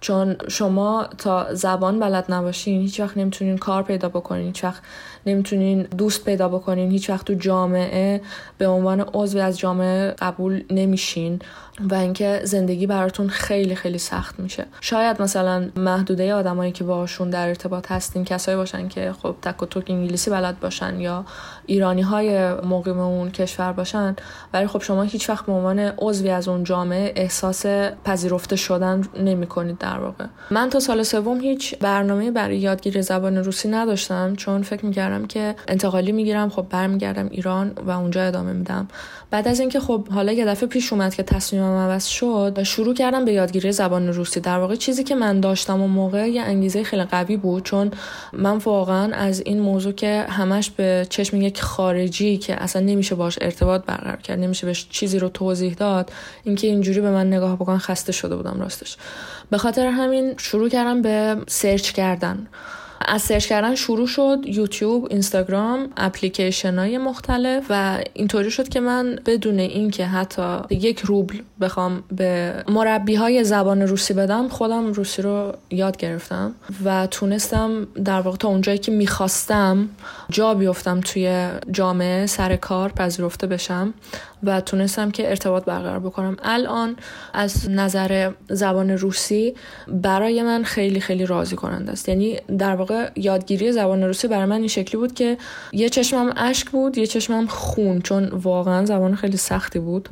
چون 0.00 0.36
شما 0.48 1.08
تا 1.18 1.54
زبان 1.54 1.98
بلد 1.98 2.32
نباشین 2.32 2.80
هیچ 2.80 3.00
وقت 3.00 3.16
نمی‌تونین 3.16 3.58
کار 3.58 3.82
پیدا 3.82 4.08
بکنین 4.08 4.46
هیچ 4.46 4.64
وقت 4.64 4.82
نمی‌تونین 5.26 5.82
دوست 5.82 6.24
پیدا 6.24 6.48
بکنین 6.48 6.90
هیچ 6.90 7.10
وقت 7.10 7.26
تو 7.26 7.34
جامعه 7.34 8.20
به 8.58 8.66
عنوان 8.66 9.00
عضو 9.00 9.38
از 9.38 9.58
جامعه 9.58 10.10
قبول 10.10 10.64
نمیشین 10.70 11.40
و 11.90 11.94
اینکه 11.94 12.40
زندگی 12.44 12.86
براتون 12.86 13.28
خیلی 13.28 13.74
خیلی 13.74 13.98
سخت 13.98 14.40
میشه. 14.40 14.66
شاید 14.80 15.22
مثلا 15.22 15.68
محدوده 15.76 16.34
آدمایی 16.34 16.72
که 16.72 16.84
باشون 16.84 17.30
در 17.30 17.48
ارتباط 17.48 17.92
هستین 17.92 18.24
کسایی 18.24 18.56
باشن 18.56 18.88
که 18.88 19.12
خب 19.22 19.34
تک 19.42 19.62
و 19.62 19.66
توک 19.66 19.84
انگلیسی 19.88 20.30
بلد 20.30 20.60
باشن 20.60 21.00
یا 21.00 21.24
ایرانی 21.66 22.02
های 22.02 22.54
مقیم 22.54 22.98
اون 22.98 23.30
کشور 23.30 23.72
باشن 23.72 24.16
ولی 24.52 24.66
خب 24.66 24.82
شما 24.82 25.02
هیچ 25.02 25.30
وقت 25.30 25.46
به 25.46 25.52
عنوان 25.52 25.78
عضوی 25.78 26.30
از 26.30 26.48
اون 26.48 26.64
جامعه 26.64 27.12
احساس 27.16 27.66
پذیرفته 28.04 28.56
شدن 28.56 29.02
نمی 29.20 29.46
کنید 29.46 29.78
در 29.78 29.98
واقع. 29.98 30.24
من 30.50 30.70
تا 30.70 30.80
سال 30.80 31.02
سوم 31.02 31.40
هیچ 31.40 31.78
برنامه 31.78 32.30
برای 32.30 32.58
یادگیری 32.58 33.02
زبان 33.02 33.36
روسی 33.36 33.68
نداشتم 33.68 34.34
چون 34.36 34.62
فکر 34.62 34.86
می‌کردم 34.86 35.11
که 35.28 35.54
انتقالی 35.68 36.12
می‌گیرم 36.12 36.48
خب 36.50 36.66
برمیگردم 36.70 37.28
ایران 37.30 37.72
و 37.86 37.90
اونجا 37.90 38.22
ادامه 38.22 38.52
میدم. 38.52 38.88
بعد 39.30 39.48
از 39.48 39.60
اینکه 39.60 39.80
خب 39.80 40.08
حالا 40.08 40.32
یه 40.32 40.44
دفعه 40.44 40.68
پیش 40.68 40.92
اومد 40.92 41.14
که 41.14 41.22
تصمیمم 41.22 41.76
عوض 41.76 42.06
شد 42.06 42.62
شروع 42.62 42.94
کردم 42.94 43.24
به 43.24 43.32
یادگیری 43.32 43.72
زبان 43.72 44.08
روسی. 44.08 44.40
در 44.40 44.58
واقع 44.58 44.74
چیزی 44.74 45.04
که 45.04 45.14
من 45.14 45.40
داشتم 45.40 45.82
و 45.82 45.88
موقع 45.88 46.30
یه 46.30 46.42
انگیزه 46.42 46.82
خیلی 46.82 47.04
قوی 47.04 47.36
بود 47.36 47.62
چون 47.62 47.90
من 48.32 48.56
واقعا 48.56 49.14
از 49.14 49.40
این 49.40 49.60
موضوع 49.60 49.92
که 49.92 50.26
همش 50.28 50.70
به 50.70 51.06
چشم 51.10 51.42
یک 51.42 51.62
خارجی 51.62 52.36
که 52.36 52.62
اصلا 52.62 52.82
نمیشه 52.82 53.14
باش 53.14 53.38
ارتباط 53.40 53.84
برقرار 53.84 54.16
کرد 54.16 54.38
نمیشه 54.38 54.66
بهش 54.66 54.86
چیزی 54.90 55.18
رو 55.18 55.28
توضیح 55.28 55.74
داد 55.74 56.12
اینکه 56.44 56.66
اینجوری 56.66 57.00
به 57.00 57.10
من 57.10 57.26
نگاه 57.26 57.56
بکن 57.56 57.78
خسته 57.78 58.12
شده 58.12 58.36
بودم 58.36 58.60
راستش. 58.60 58.96
به 59.50 59.58
خاطر 59.58 59.86
همین 59.86 60.34
شروع 60.38 60.68
کردم 60.68 61.02
به 61.02 61.36
سرچ 61.46 61.90
کردن. 61.92 62.46
از 63.06 63.22
سرچ 63.22 63.46
کردن 63.46 63.74
شروع 63.74 64.06
شد 64.06 64.38
یوتیوب 64.44 65.06
اینستاگرام 65.10 65.88
اپلیکیشن 65.96 66.78
های 66.78 66.98
مختلف 66.98 67.66
و 67.70 67.98
اینطوری 68.14 68.50
شد 68.50 68.68
که 68.68 68.80
من 68.80 69.18
بدون 69.26 69.58
اینکه 69.58 70.06
حتی 70.06 70.58
یک 70.70 71.00
روبل 71.00 71.38
بخوام 71.60 72.02
به 72.12 72.54
مربی 72.68 73.14
های 73.14 73.44
زبان 73.44 73.82
روسی 73.82 74.14
بدم 74.14 74.48
خودم 74.48 74.92
روسی 74.92 75.22
رو 75.22 75.52
یاد 75.70 75.96
گرفتم 75.96 76.54
و 76.84 77.06
تونستم 77.06 77.86
در 78.04 78.20
واقع 78.20 78.36
تا 78.36 78.48
اونجایی 78.48 78.78
که 78.78 78.92
می‌خواستم 78.92 79.88
جا 80.30 80.54
بیفتم 80.54 81.00
توی 81.00 81.48
جامعه 81.72 82.26
سر 82.26 82.56
کار 82.56 82.92
پذیرفته 82.92 83.46
بشم 83.46 83.94
و 84.42 84.60
تونستم 84.60 85.10
که 85.10 85.28
ارتباط 85.28 85.64
برقرار 85.64 85.98
بکنم. 85.98 86.36
الان 86.42 86.96
از 87.32 87.70
نظر 87.70 88.30
زبان 88.48 88.90
روسی 88.90 89.54
برای 89.88 90.42
من 90.42 90.62
خیلی 90.62 91.00
خیلی 91.00 91.26
راضی 91.26 91.56
کننده 91.56 91.92
است. 91.92 92.08
یعنی 92.08 92.38
در 92.58 92.76
واقع 92.76 92.91
یادگیری 93.16 93.72
زبان 93.72 94.02
روسی 94.02 94.28
برای 94.28 94.44
من 94.44 94.56
این 94.56 94.68
شکلی 94.68 95.00
بود 95.00 95.14
که 95.14 95.36
یه 95.72 95.88
چشمم 95.88 96.32
اشک 96.36 96.70
بود 96.70 96.98
یه 96.98 97.06
چشمم 97.06 97.46
خون 97.46 98.00
چون 98.00 98.28
واقعا 98.28 98.84
زبان 98.84 99.14
خیلی 99.14 99.36
سختی 99.36 99.78
بود. 99.78 100.08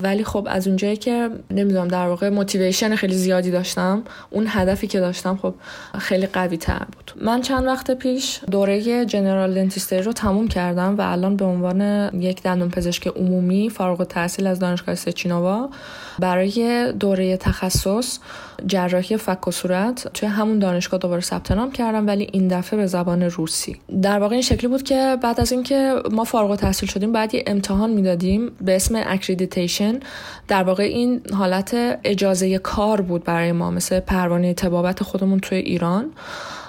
ولی 0.00 0.24
خب 0.24 0.46
از 0.50 0.68
اونجایی 0.68 0.96
که 0.96 1.30
نمی‌دونم 1.50 1.88
در 1.88 2.06
واقع 2.06 2.28
موتیویشن 2.28 2.96
خیلی 2.96 3.14
زیادی 3.14 3.50
داشتم 3.50 4.02
اون 4.30 4.44
هدفی 4.48 4.86
که 4.86 5.00
داشتم 5.00 5.38
خب 5.42 5.54
خیلی 5.98 6.26
قوی 6.26 6.56
تر 6.56 6.86
بود. 6.92 7.12
من 7.24 7.42
چند 7.42 7.66
وقت 7.66 7.90
پیش 7.90 8.40
دوره 8.50 9.04
general 9.04 9.54
dentistry 9.54 10.02
رو 10.02 10.12
تموم 10.12 10.48
کردم 10.48 10.96
و 10.98 11.00
الان 11.00 11.36
به 11.36 11.44
عنوان 11.44 12.10
یک 12.20 12.42
دندون 12.42 12.68
پزشک 12.68 13.06
عمومی 13.06 13.70
فارغ 13.70 14.00
التحصیل 14.00 14.46
از 14.46 14.58
دانشگاه 14.58 14.94
سچنووا 14.94 15.70
برای 16.18 16.92
دوره 16.92 17.36
تخصص 17.36 18.18
جراحی 18.66 19.16
فک 19.16 19.48
و 19.48 19.50
صورت 19.50 20.08
توی 20.14 20.28
همون 20.28 20.58
دانشگاه 20.58 21.00
دوباره 21.00 21.20
ثبت 21.20 21.52
نام 21.52 21.72
کردم 21.72 22.06
ولی 22.06 22.28
این 22.32 22.48
دفعه 22.48 22.76
به 22.76 22.86
زبان 22.86 23.22
روسی. 23.22 23.76
در 24.02 24.18
واقع 24.18 24.32
این 24.32 24.42
شکلی 24.42 24.68
بود 24.68 24.82
که 24.82 25.16
بعد 25.22 25.40
از 25.40 25.52
اینکه 25.52 25.94
ما 26.10 26.24
فارغ 26.24 26.50
التحصیل 26.50 26.88
شدیم 26.88 27.12
بعد 27.12 27.34
یه 27.34 27.44
امتحان 27.46 27.90
می‌دادیم 27.90 28.50
به 28.60 28.76
اسم 28.76 29.02
accreditation 29.06 30.00
در 30.48 30.62
واقع 30.62 30.82
این 30.82 31.20
حالت 31.32 31.98
اجازه 32.04 32.58
کار 32.58 33.00
بود 33.00 33.24
برای 33.24 33.52
ما 33.52 33.70
مثل 33.70 34.00
پروانه 34.00 34.54
طبابت 34.54 35.02
خودمون 35.02 35.40
توی 35.40 35.58
ایران. 35.58 36.10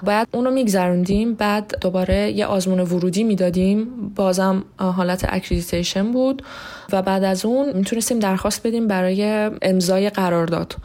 باید 0.04 0.28
اونو 0.32 0.52
میگذروندیم 0.52 1.34
بعد 1.34 1.78
دوباره 1.82 2.32
یه 2.32 2.45
آزمون 2.45 2.80
ورودی 2.80 3.24
می‌دادیم. 3.24 3.88
بازم 4.15 4.63
حالت 4.78 5.26
accreditation 5.30 6.12
بود 6.12 6.43
و 6.91 7.02
بعد 7.02 7.24
از 7.24 7.45
اون 7.45 7.74
می‌تونستیم 7.74 8.19
درخواست 8.19 8.67
بدیم 8.67 8.88
برای 8.88 9.52
امضای 9.62 10.10
قرارداد. 10.10 10.76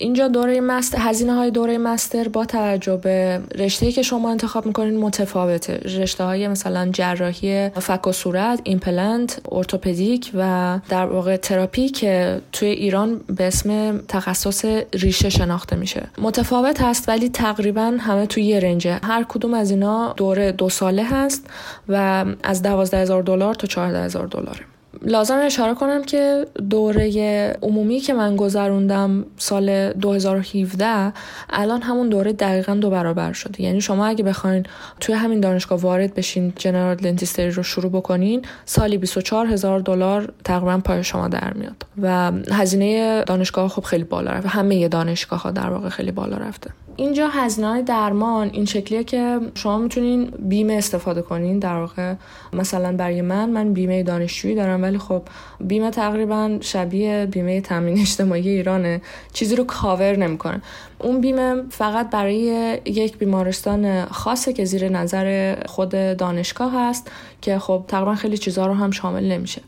اینجا 0.00 0.28
دوره 0.28 0.60
master 0.60 0.98
هزینه 1.00 1.32
های 1.32 1.50
دوره 1.50 1.78
master 1.78 2.28
با 2.28 2.44
توجه 2.44 2.96
به 2.96 3.40
رشته 3.58 3.92
که 3.92 4.02
شما 4.02 4.30
انتخاب 4.30 4.66
می‌کنین 4.66 4.96
متفاوته. 4.96 5.74
رشته 5.74 6.24
های 6.24 6.48
مثلا 6.48 6.88
جراحی 6.92 7.68
فک 7.68 8.06
و 8.06 8.12
صورت 8.12 8.60
ایمپلنت 8.64 9.40
ارتوپدیک 9.52 10.30
و 10.34 10.78
در 10.88 11.06
واقع 11.06 11.36
تراپی 11.36 11.88
که 11.88 12.40
توی 12.52 12.68
ایران 12.68 13.20
به 13.36 13.46
اسم 13.46 13.98
تخصص 13.98 14.64
ریشه 14.94 15.28
شناخته 15.28 15.76
میشه. 15.76 16.02
متفاوت 16.18 16.82
هست 16.82 17.08
ولی 17.08 17.28
تقریبا 17.28 17.96
همه 18.00 18.26
توی 18.26 18.44
یه 18.44 18.60
رنجه. 18.60 19.00
هر 19.02 19.24
کدوم 19.28 19.54
از 19.54 19.70
اینا 19.70 20.14
دوره 20.16 20.52
دو 20.52 20.68
ساله 20.68 21.04
هست 21.04 21.46
و 21.88 22.24
از 22.42 22.62
دوازده 22.62 22.96
هزار 22.96 23.22
دلار 23.22 23.54
تا 23.54 23.66
چهارده 23.66 24.02
هزار 24.02 24.26
دلاره. 24.26 24.60
لازم 25.02 25.38
اشاره 25.44 25.74
کنم 25.74 26.02
که 26.02 26.46
دوره 26.70 27.56
عمومی 27.62 28.00
که 28.00 28.14
من 28.14 28.36
گذروندم 28.36 29.24
سال 29.36 29.92
2017 29.92 31.12
الان 31.50 31.82
همون 31.82 32.08
دوره 32.08 32.32
دقیقا 32.32 32.74
دو 32.74 32.90
برابر 32.90 33.32
شده. 33.32 33.62
یعنی 33.62 33.80
شما 33.80 34.06
اگه 34.06 34.24
بخواین 34.24 34.66
توی 35.00 35.14
همین 35.14 35.40
دانشگاه 35.40 35.80
وارد 35.80 36.14
بشین 36.14 36.52
جنرال 36.56 36.94
دنتیستری 36.94 37.50
رو 37.50 37.62
شروع 37.62 37.92
بکنین 37.92 38.44
سالی 38.64 38.98
24 38.98 39.46
هزار 39.46 39.80
دلار 39.80 40.32
تقریبا 40.44 40.78
پای 40.78 41.04
شما 41.04 41.28
در 41.28 41.52
میاد. 41.52 41.86
و 42.02 42.32
هزینه 42.52 43.24
دانشگاه 43.26 43.68
خب 43.68 43.82
خیلی 43.82 44.04
بالا 44.04 44.30
رفته. 44.30 44.48
همه 44.48 44.88
دانشگاه 44.88 45.42
ها 45.42 45.50
در 45.50 45.70
واقع 45.70 45.88
خیلی 45.88 46.10
بالا 46.10 46.36
رفته. 46.36 46.70
اینجا 47.00 47.28
هزینه 47.28 47.82
درمان 47.82 48.50
این 48.52 48.64
شکلیه 48.64 49.04
که 49.04 49.40
شما 49.54 49.78
می‌تونین 49.78 50.32
بیمه 50.38 50.72
استفاده 50.72 51.22
کنین 51.22 51.58
در 51.58 51.76
واقع. 51.76 52.14
مثلا 52.52 52.96
برای 52.96 53.22
من 53.22 53.50
من 53.50 53.72
بیمه 53.72 54.02
دانشجویی 54.02 54.54
دارم 54.54 54.82
ولی 54.82 54.98
خب 54.98 55.22
بیمه 55.60 55.90
تقریبا 55.90 56.58
شبیه 56.60 57.26
بیمه 57.26 57.60
تامین 57.60 58.00
اجتماعی 58.00 58.48
ایرانه. 58.48 59.00
چیزی 59.32 59.56
رو 59.56 59.64
کاور 59.64 60.16
نمی‌کنه 60.16 60.62
اون 60.98 61.20
بیمه 61.20 61.62
فقط 61.70 62.10
برای 62.10 62.78
یک 62.84 63.18
بیمارستان 63.18 64.04
خاصه 64.04 64.52
که 64.52 64.64
زیر 64.64 64.88
نظر 64.88 65.56
خود 65.66 66.16
دانشگاه 66.16 66.72
هست 66.74 67.10
که 67.40 67.58
خب 67.58 67.84
تقریبا 67.88 68.14
خیلی 68.14 68.38
چیزها 68.38 68.66
رو 68.66 68.74
هم 68.74 68.90
شامل 68.90 69.32
نمیشه. 69.32 69.62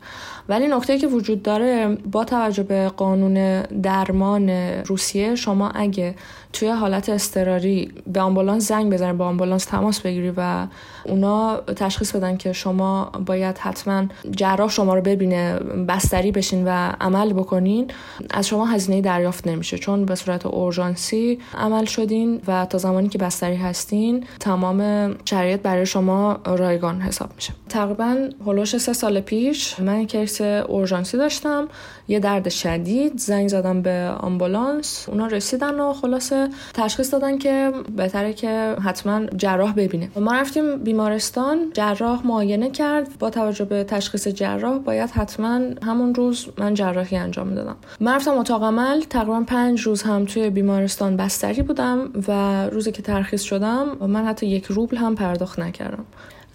ولی 0.49 0.67
نکته 0.67 0.97
که 0.97 1.07
وجود 1.07 1.43
داره 1.43 1.97
با 2.11 2.23
توجه 2.23 2.63
به 2.63 2.89
قانون 2.89 3.61
درمان 3.61 4.49
روسیه 4.85 5.35
شما 5.35 5.69
اگه 5.69 6.15
توی 6.53 6.69
حالت 6.69 7.09
اضطراری 7.09 7.91
به 8.13 8.21
آمبولانس 8.21 8.67
زنگ 8.67 8.93
بزنید 8.93 9.17
با 9.17 9.25
آمبولانس 9.25 9.65
تماس 9.65 9.99
بگیری 9.99 10.33
و 10.37 10.67
اونا 11.05 11.57
تشخیص 11.57 12.15
بدن 12.15 12.37
که 12.37 12.53
شما 12.53 13.11
باید 13.25 13.57
حتما 13.57 14.05
جراح 14.31 14.69
شما 14.69 14.95
رو 14.95 15.01
ببینه 15.01 15.59
بستری 15.87 16.31
بشین 16.31 16.65
و 16.67 16.91
عمل 17.01 17.33
بکنین 17.33 17.87
از 18.29 18.47
شما 18.47 18.65
هزینه 18.65 19.01
دریافت 19.01 19.47
نمیشه. 19.47 19.77
چون 19.77 20.05
به 20.05 20.15
صورت 20.15 20.45
اورژانسی 20.45 21.39
عمل 21.57 21.85
شدین 21.85 22.41
و 22.47 22.65
تا 22.65 22.77
زمانی 22.77 23.09
که 23.09 23.17
بستری 23.17 23.55
هستین 23.55 24.25
تمام 24.39 25.09
شرایط 25.25 25.61
برای 25.61 25.85
شما 25.85 26.39
رایگان 26.45 27.01
حساب 27.01 27.29
میشه. 27.35 27.53
تقریبا 27.69 28.29
هلوش 28.45 28.77
سه 28.77 28.93
سال 28.93 29.19
پیش 29.21 29.79
من 29.79 30.05
کیس 30.05 30.41
اورژانسی 30.41 31.17
داشتم. 31.17 31.67
یه 32.07 32.19
درد 32.19 32.49
شدید 32.49 33.17
زنگ 33.17 33.47
زدم 33.47 33.81
به 33.81 34.11
آمبولانس. 34.19 35.09
اونا 35.09 35.27
رسیدن 35.27 35.79
و 35.79 35.93
خلاصه 35.93 36.42
تشخیص 36.73 37.13
دادن 37.13 37.37
که 37.37 37.71
بهتره 37.95 38.33
که 38.33 38.75
حتما 38.83 39.25
جراح 39.25 39.73
ببینه. 39.73 40.09
ما 40.15 40.33
رفتیم 40.33 40.77
بیمارستان 40.77 41.71
جراح 41.73 42.27
معاینه 42.27 42.71
کرد. 42.71 43.07
با 43.19 43.29
توجه 43.29 43.65
به 43.65 43.83
تشخیص 43.83 44.27
جراح 44.27 44.77
باید 44.77 45.09
حتما 45.09 45.59
همون 45.83 46.15
روز 46.15 46.47
من 46.57 46.73
جراحی 46.73 47.17
انجام 47.17 47.47
می‌دادم. 47.47 47.75
من 47.99 48.15
رفتم 48.15 48.37
اتاق 48.37 48.63
عمل. 48.63 49.01
تقریبا 49.01 49.43
پنج 49.47 49.81
روز 49.81 50.03
هم 50.03 50.25
توی 50.25 50.49
بیمارستان 50.49 51.17
بستری 51.17 51.61
بودم 51.61 52.09
و 52.27 52.65
روزی 52.69 52.91
که 52.91 53.01
ترخیص 53.01 53.41
شدم 53.41 53.97
من 54.07 54.25
حتی 54.25 54.45
یک 54.45 54.65
روبل 54.65 54.97
هم 54.97 55.15
پرداخت 55.15 55.59
نکردم. 55.59 56.05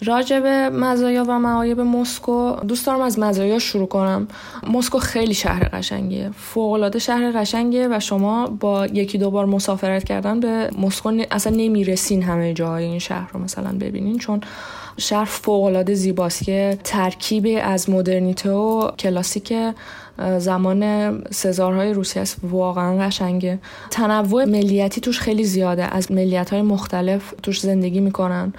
راجع 0.05 0.39
به 0.39 0.69
مزایا 0.69 1.25
و 1.27 1.39
معایب 1.39 1.81
مسکو 1.81 2.51
دوست 2.51 2.85
دارم 2.85 3.01
از 3.01 3.19
مزایا 3.19 3.59
شروع 3.59 3.87
کنم. 3.87 4.27
مسکو 4.73 4.99
خیلی 4.99 5.33
شهر 5.33 5.69
قشنگیه. 5.73 6.31
فوق 6.37 6.71
العاده 6.71 6.99
شهر 6.99 7.31
قشنگیه 7.31 7.87
و 7.91 7.99
شما 7.99 8.47
با 8.47 8.85
یکی 8.85 9.17
دو 9.17 9.31
بار 9.31 9.45
مسافرت 9.45 10.03
کردن 10.03 10.39
به 10.39 10.69
مسکو 10.77 11.23
اصلا 11.31 11.55
نمی‌رسین 11.55 12.23
همه 12.23 12.53
جای 12.53 12.83
این 12.83 12.99
شهر 12.99 13.29
رو 13.33 13.39
مثلا 13.39 13.71
ببینین 13.79 14.17
چون 14.17 14.41
شهر 14.97 15.25
فوق 15.25 15.63
العاده 15.63 15.93
زیباست 15.93 16.43
که 16.43 16.77
ترکیبی 16.83 17.57
از 17.57 17.89
مدرنیته 17.89 18.51
و 18.51 18.91
کلاسیک 18.91 19.53
زمان 20.37 21.23
سزارهای 21.31 21.93
روسی 21.93 22.19
است. 22.19 22.37
واقعا 22.43 22.97
قشنگه. 22.97 23.59
تنوع 23.91 24.45
ملیتی 24.45 25.01
توش 25.01 25.19
خیلی 25.19 25.43
زیاده. 25.43 25.95
از 25.95 26.11
ملیت 26.11 26.49
های 26.49 26.61
مختلف 26.61 27.33
توش 27.43 27.59
زندگی 27.59 27.99
می‌کنن. 27.99 28.53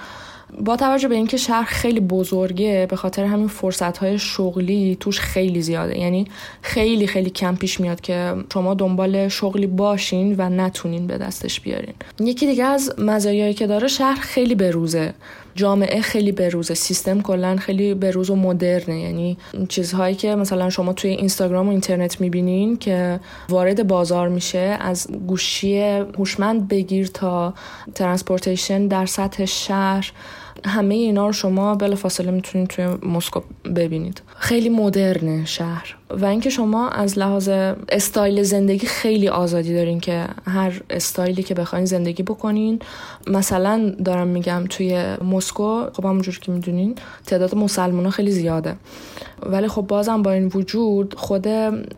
با 0.58 0.76
توجه 0.76 1.08
به 1.08 1.14
اینکه 1.14 1.36
شهر 1.36 1.64
خیلی 1.64 2.00
بزرگه 2.00 2.86
به 2.90 2.96
خاطر 2.96 3.24
همین 3.24 3.48
فرصت 3.48 3.98
های 3.98 4.18
شغلی 4.18 4.96
توش 5.00 5.20
خیلی 5.20 5.62
زیاده. 5.62 5.98
یعنی 5.98 6.26
خیلی 6.62 7.06
خیلی 7.06 7.30
کم 7.30 7.56
پیش 7.56 7.80
میاد 7.80 8.00
که 8.00 8.34
شما 8.52 8.74
دنبال 8.74 9.28
شغلی 9.28 9.66
باشین 9.66 10.34
و 10.38 10.48
نتونین 10.48 11.06
به 11.06 11.18
دستش 11.18 11.60
بیارین. 11.60 11.94
یکی 12.20 12.46
دیگه 12.46 12.64
از 12.64 12.94
مزایایی 12.98 13.54
که 13.54 13.66
داره 13.66 13.88
شهر 13.88 14.20
خیلی 14.20 14.54
بروزه. 14.54 15.14
جامعه 15.54 16.00
خیلی 16.00 16.32
بروزه 16.32 16.74
سیستم 16.74 17.20
کلا 17.20 17.56
خیلی 17.56 17.94
بروز 17.94 18.30
و 18.30 18.36
مدرنه. 18.36 19.00
یعنی 19.00 19.38
چیزهایی 19.68 20.14
که 20.14 20.34
مثلا 20.34 20.70
شما 20.70 20.92
توی 20.92 21.10
اینستاگرام 21.10 21.66
و 21.66 21.70
اینترنت 21.70 22.20
می‌بینین 22.20 22.76
که 22.76 23.20
وارد 23.48 23.86
بازار 23.86 24.28
میشه 24.28 24.76
از 24.80 25.06
گوشی 25.26 25.80
هوشمند 26.18 26.68
بگیر 26.68 27.06
تا 27.06 27.54
transportation 27.94 28.86
در 28.86 29.06
سطح 29.06 29.44
شهر 29.44 30.12
همه 30.64 30.94
اینا 30.94 31.26
رو 31.26 31.32
شما 31.32 31.74
بلا 31.74 31.96
فاصله 31.96 32.30
می‌تونید 32.30 32.68
توی 32.68 32.86
مسکو 32.86 33.40
ببینید. 33.76 34.22
خیلی 34.36 34.68
مدرنه 34.68 35.44
شهر. 35.44 35.99
و 36.18 36.24
اینکه 36.24 36.50
شما 36.50 36.88
از 36.88 37.18
لحاظ 37.18 37.48
استایل 37.88 38.42
زندگی 38.42 38.86
خیلی 38.86 39.28
آزادی 39.28 39.74
دارین 39.74 40.00
که 40.00 40.26
هر 40.46 40.82
استایلی 40.90 41.42
که 41.42 41.54
بخواین 41.54 41.84
زندگی 41.84 42.22
بکنین. 42.22 42.78
مثلا 43.26 43.94
دارم 44.04 44.28
میگم 44.28 44.64
توی 44.70 45.16
مسکو 45.24 45.84
خب 45.92 46.04
همونجور 46.04 46.38
که 46.38 46.52
می‌دونین 46.52 46.94
تعداد 47.26 47.54
مسلمان 47.54 48.10
خیلی 48.10 48.30
زیاده. 48.30 48.74
ولی 49.46 49.68
خب 49.68 49.82
بازم 49.82 50.22
با 50.22 50.30
این 50.30 50.50
وجود 50.54 51.14
خود 51.14 51.48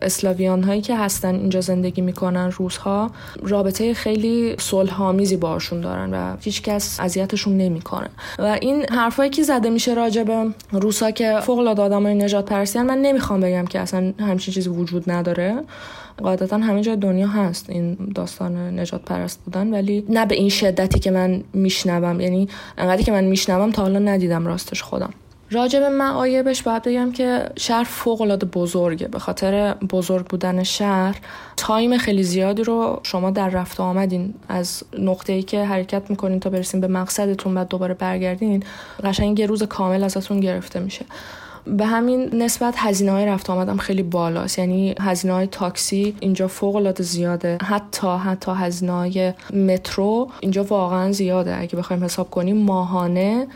اسلاویان 0.01 0.63
هایی 0.63 0.81
که 0.81 0.97
هستن 0.97 1.35
اینجا 1.35 1.61
زندگی 1.61 2.01
می‌کنن 2.01 2.51
روزها 2.51 3.11
رابطه 3.41 3.93
خیلی 3.93 4.55
صلحآمیزی 4.59 5.37
باشون 5.37 5.81
دارن 5.81 6.13
و 6.13 6.37
هیچکس 6.41 6.99
اذیتشون 6.99 7.57
نمی‌کنه. 7.57 8.09
و 8.39 8.57
این 8.61 8.85
حرفایی 8.89 9.29
که 9.29 9.43
زده 9.43 9.69
میشه 9.69 9.93
راجع 9.93 10.23
به 10.23 10.45
روسا 10.71 11.11
که 11.11 11.39
فوق 11.41 11.59
العاده 11.59 11.81
آدمای 11.81 12.15
نجات 12.15 12.45
پرستیان 12.45 12.85
من 12.85 12.97
نمی‌خوام 12.97 13.39
بگم 13.39 13.65
که 13.65 13.79
اصلا 13.79 14.02
همچین 14.19 14.53
چیزی 14.53 14.69
وجود 14.69 15.11
نداره. 15.11 15.63
قاعدتا 16.17 16.57
همه 16.57 16.81
جای 16.81 16.95
دنیا 16.95 17.27
هست 17.27 17.69
این 17.69 17.97
داستان 18.15 18.79
نجات 18.79 19.01
پرست 19.01 19.39
بودن 19.45 19.73
ولی 19.73 20.05
نه 20.09 20.25
به 20.25 20.35
این 20.35 20.49
شدتی 20.49 20.99
که 20.99 21.11
من 21.11 21.43
میشنوم. 21.53 22.19
یعنی 22.19 22.49
انقدری 22.77 23.03
که 23.03 23.11
من 23.11 23.23
میشنوم 23.23 23.71
تا 23.71 23.81
حالا 23.81 23.99
ندیدم 23.99 24.47
راستش 24.47 24.83
خودم. 24.83 25.13
راجع 25.51 25.79
به 25.79 25.89
معایبش 25.89 26.63
باید 26.63 26.83
بگم 26.83 27.11
که 27.11 27.49
شهر 27.57 27.83
فوق 27.83 28.21
العاده 28.21 28.45
بزرگه. 28.45 29.07
به 29.07 29.19
خاطر 29.19 29.73
بزرگ 29.73 30.25
بودن 30.25 30.63
شهر 30.63 31.19
تایم 31.57 31.97
خیلی 31.97 32.23
زیادی 32.23 32.63
رو 32.63 32.99
شما 33.03 33.31
در 33.31 33.49
رفت 33.49 33.79
آمدین. 33.79 34.33
از 34.49 34.83
نقطه 34.99 35.33
ای 35.33 35.43
که 35.43 35.65
حرکت 35.65 36.09
می‌کنین 36.09 36.39
تا 36.39 36.49
برسین 36.49 36.81
به 36.81 36.87
مقصدتون 36.87 37.55
بعد 37.55 37.67
دوباره 37.67 37.93
برگردین 37.93 38.63
قشنگ 39.03 39.39
یه 39.39 39.45
روز 39.45 39.63
کامل 39.63 40.03
ازتون 40.03 40.39
گرفته 40.39 40.79
میشه. 40.79 41.05
به 41.65 41.85
همین 41.85 42.29
نسبت 42.35 42.73
هزینه 42.77 43.11
های 43.11 43.25
رفت 43.25 43.49
آمدم 43.49 43.77
خیلی 43.77 44.03
بالاست. 44.03 44.59
یعنی 44.59 44.95
هزینه 44.99 45.33
های 45.33 45.47
تاکسی 45.47 46.15
اینجا 46.19 46.47
فوق 46.47 46.75
العاده 46.75 47.03
زیاده. 47.03 47.57
حتی 47.61 48.07
حتی 48.07 48.51
هزینه 48.51 48.91
های 48.91 49.33
مترو 49.53 50.29
اینجا 50.39 50.63
واقعا 50.63 51.11
زیاده. 51.11 51.59
اگه 51.59 51.75
بخوایم 51.75 52.03
حساب 52.03 52.29
کنیم 52.29 52.57
ماهانه 52.57 53.47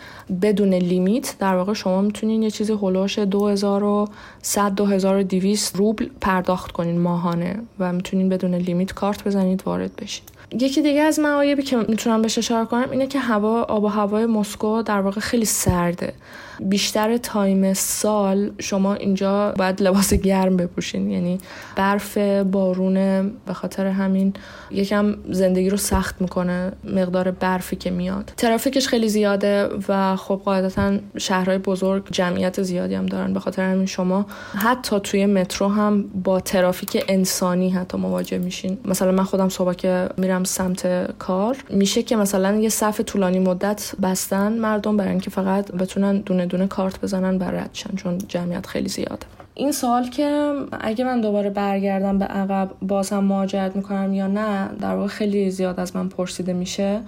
بدون 0.42 0.74
لیمیت 0.74 1.36
در 1.40 1.56
واقع 1.56 1.74
شما 1.74 2.02
می‌تونین 2.02 2.44
یه 2.44 2.52
چیزی 2.52 2.74
هلوش 2.82 3.20
2100 3.20 4.76
2200 4.76 5.76
روبل 5.76 6.08
پرداخت 6.22 6.72
کنین 6.72 7.00
ماهانه 7.00 7.60
و 7.80 7.94
می‌تونین 7.94 8.30
بدون 8.30 8.56
لیمیت 8.56 8.94
کارت 8.94 9.24
بزنید 9.24 9.64
وارد 9.66 9.96
بشید 9.96 10.24
یکی 10.52 10.82
دیگه 10.82 11.02
از 11.02 11.20
معایبی 11.20 11.64
که 11.64 11.78
می‌تونم 11.78 12.22
بهش 12.22 12.38
اشاره 12.38 12.66
کنم 12.66 12.88
اینه 12.92 13.08
که 13.08 13.20
هوا 13.20 13.62
آب 13.62 13.84
و 13.84 13.88
هوای 13.88 14.26
مسکو 14.26 14.82
در 14.82 15.02
واقع 15.02 15.22
خیلی 15.22 15.46
سرده. 15.46 16.14
بیشتر 16.60 17.18
time 17.18 17.74
سال 17.74 18.52
شما 18.60 18.94
اینجا 18.94 19.54
باید 19.58 19.82
لباس 19.82 20.14
گرم 20.14 20.58
بپوشین. 20.58 21.12
یعنی 21.12 21.38
برف 21.76 22.18
بارونه 22.52 23.32
به 23.46 23.54
خاطر 23.54 23.86
همین 23.86 24.34
یکم 24.72 25.16
زندگی 25.32 25.70
رو 25.70 25.78
سخت 25.78 26.22
می‌کنه 26.22 26.72
مقدار 26.84 27.32
برفی 27.32 27.76
که 27.76 27.92
میاد. 27.92 28.34
ترافیکش 28.38 28.88
خیلی 28.88 29.10
زیاده 29.10 29.70
و 29.90 30.16
خب 30.16 30.42
قاعدتا 30.46 30.98
شهرهای 31.18 31.58
بزرگ 31.58 32.04
جمعیت 32.12 32.62
زیادی 32.62 32.96
هم 32.96 33.06
دارن. 33.06 33.34
به 33.34 33.40
خاطر 33.40 33.64
همین 33.72 33.86
شما 33.86 34.26
حتی 34.56 35.00
توی 35.00 35.26
مترو 35.26 35.68
هم 35.68 36.04
با 36.24 36.40
ترافیک 36.40 37.04
انسانی 37.08 37.70
حتی 37.70 37.98
مواجه 37.98 38.38
میشین. 38.38 38.78
مثلا 38.86 39.12
من 39.12 39.24
خودم 39.24 39.50
صبح 39.50 39.74
که 39.74 40.10
میرم 40.18 40.44
سمت 40.44 41.12
کار 41.18 41.58
میشه 41.70 42.04
که 42.04 42.16
مثلا 42.16 42.56
یه 42.56 42.70
صف 42.70 43.02
طولانی 43.02 43.40
مدت 43.40 43.92
بستن 44.02 44.54
مردم 44.54 44.98
برای 44.98 45.10
اینکه 45.10 45.30
فقط 45.30 45.72
بتونن 45.72 46.18
دونه 46.18 46.46
دونه 46.48 46.68
کارت 46.68 47.02
بزنن 47.02 47.38
برن 47.38 47.52
رد 47.52 47.69
شن 47.69 47.96
چون 47.96 48.18
جمعیت 48.18 48.66
خیلی 48.66 48.90
زیاده. 48.90 49.26
این 49.54 49.72
سال 49.72 50.10
که 50.10 50.54
اگه 50.82 51.06
من 51.06 51.22
دوباره 51.22 51.50
برگردم 51.50 52.18
به 52.18 52.26
عقب 52.26 52.70
باز 52.82 53.10
هم 53.10 53.24
مهاجرت 53.24 53.76
می‌کنم 53.76 54.14
یا 54.14 54.28
نه 54.28 54.70
در 54.82 54.96
واقع 54.96 55.08
خیلی 55.08 55.52
زیاد 55.52 55.80
از 55.80 55.96
من 55.96 56.10
پرسیده 56.10 56.54
میشه. 56.54 57.00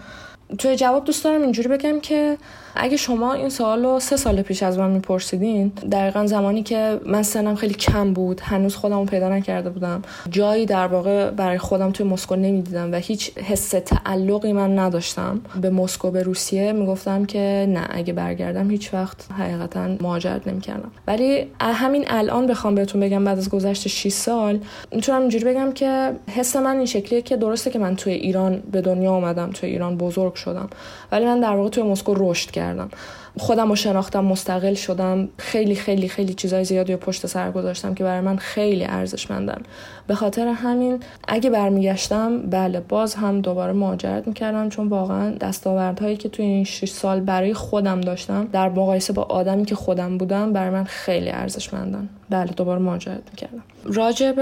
توی 0.57 0.75
جواب 0.75 1.05
دوست 1.05 1.23
دارم 1.23 1.41
اینجوری 1.41 1.67
بگم 1.67 1.99
که 1.99 2.37
اگه 2.79 2.97
شما 2.97 3.33
این 3.33 3.49
سوال 3.49 3.85
رو 3.85 3.99
سه 3.99 4.17
سال 4.17 4.41
پیش 4.41 4.63
از 4.63 4.77
من 4.77 4.91
میپرسیدین 4.91 5.71
دقیقا 5.91 6.25
زمانی 6.25 6.63
که 6.63 6.99
من 7.05 7.23
سنم 7.23 7.55
خیلی 7.55 7.73
کم 7.73 8.13
بود 8.13 8.41
هنوز 8.43 8.75
خودم 8.75 9.05
پیدا 9.05 9.29
نکرده 9.29 9.69
بودم 9.69 10.01
جایی 10.29 10.65
در 10.65 10.87
واقع 10.87 11.29
برای 11.29 11.57
خودم 11.57 11.91
توی 11.91 12.05
مسکو 12.05 12.35
نمی‌دیدم 12.35 12.91
و 12.91 12.95
هیچ 12.95 13.37
حس 13.37 13.69
تعلقی 13.69 14.53
من 14.53 14.79
نداشتم. 14.79 15.41
به 15.61 15.69
مسکو 15.69 16.11
به 16.11 16.23
روسیه 16.23 16.71
می‌گفتم 16.71 17.25
که 17.25 17.65
نه 17.69 17.87
اگه 17.89 18.13
برگردم 18.13 18.71
هیچ 18.71 18.93
وقت 18.93 19.31
حقیقتا 19.31 19.87
مهاجرت 20.01 20.47
نمی‌کردم. 20.47 20.91
ولی 21.07 21.45
همین 21.59 22.05
الان 22.07 22.47
بخوام 22.47 22.75
بهتون 22.75 23.01
بگم 23.01 23.23
بعد 23.23 23.37
از 23.37 23.49
گذشت 23.49 23.87
6 23.87 24.11
سال 24.11 24.59
می‌تونم 24.91 25.21
اینجوری 25.21 25.45
بگم 25.45 25.71
که 25.71 26.11
حس 26.35 26.55
من 26.55 26.77
این 26.77 26.85
شکلیه 26.85 27.21
که 27.21 27.37
درسته 27.37 27.71
که 27.71 27.79
من 27.79 27.95
توی 27.95 28.13
ایران 28.13 28.63
به 28.71 28.81
دنیا 28.81 29.11
آمدم 29.11 29.49
توی 29.53 29.69
ایران 29.69 29.97
بزرگ 29.97 30.33
شدم 30.33 30.69
ولی 31.11 31.25
من 31.25 31.39
در 31.39 31.55
واقع 31.55 31.69
توی 31.69 31.83
مسکو 31.83 32.13
رشد 32.17 32.51
کردم. 32.51 32.68
Nó 32.73 32.87
خودم 33.37 33.69
رو 33.69 33.75
شناختم 33.75 34.25
مستقل 34.25 34.73
شدم. 34.73 35.29
خیلی 35.37 35.75
خیلی 35.75 36.07
خیلی 36.07 36.33
چیزای 36.33 36.63
زیادی 36.63 36.93
رو 36.93 36.99
پشت 36.99 37.25
سر 37.25 37.51
گذاشتم 37.51 37.93
که 37.93 38.03
برای 38.03 38.21
من 38.21 38.37
خیلی 38.37 38.85
ارزشمندن. 38.85 39.61
به 40.07 40.15
خاطر 40.15 40.47
همین 40.47 40.99
اگه 41.27 41.49
برمیگشتم 41.49 42.41
بله 42.41 42.79
باز 42.79 43.15
هم 43.15 43.41
دوباره 43.41 43.73
مهاجرت 43.73 44.27
می‌کردم 44.27 44.69
چون 44.69 44.87
واقعا 44.87 45.31
دستاوردهایی 45.31 46.17
که 46.17 46.29
توی 46.29 46.45
این 46.45 46.63
6 46.63 46.89
سال 46.89 47.19
برای 47.19 47.53
خودم 47.53 48.01
داشتم 48.01 48.47
در 48.51 48.69
مقایسه 48.69 49.13
با 49.13 49.23
آدمی 49.23 49.65
که 49.65 49.75
خودم 49.75 50.17
بودم 50.17 50.53
برای 50.53 50.69
من 50.69 50.83
خیلی 50.83 51.29
ارزشمندن. 51.29 52.09
بله 52.29 52.51
دوباره 52.51 52.79
مهاجرت 52.79 53.21
می‌کردم. 53.31 53.63
راجع 53.83 54.33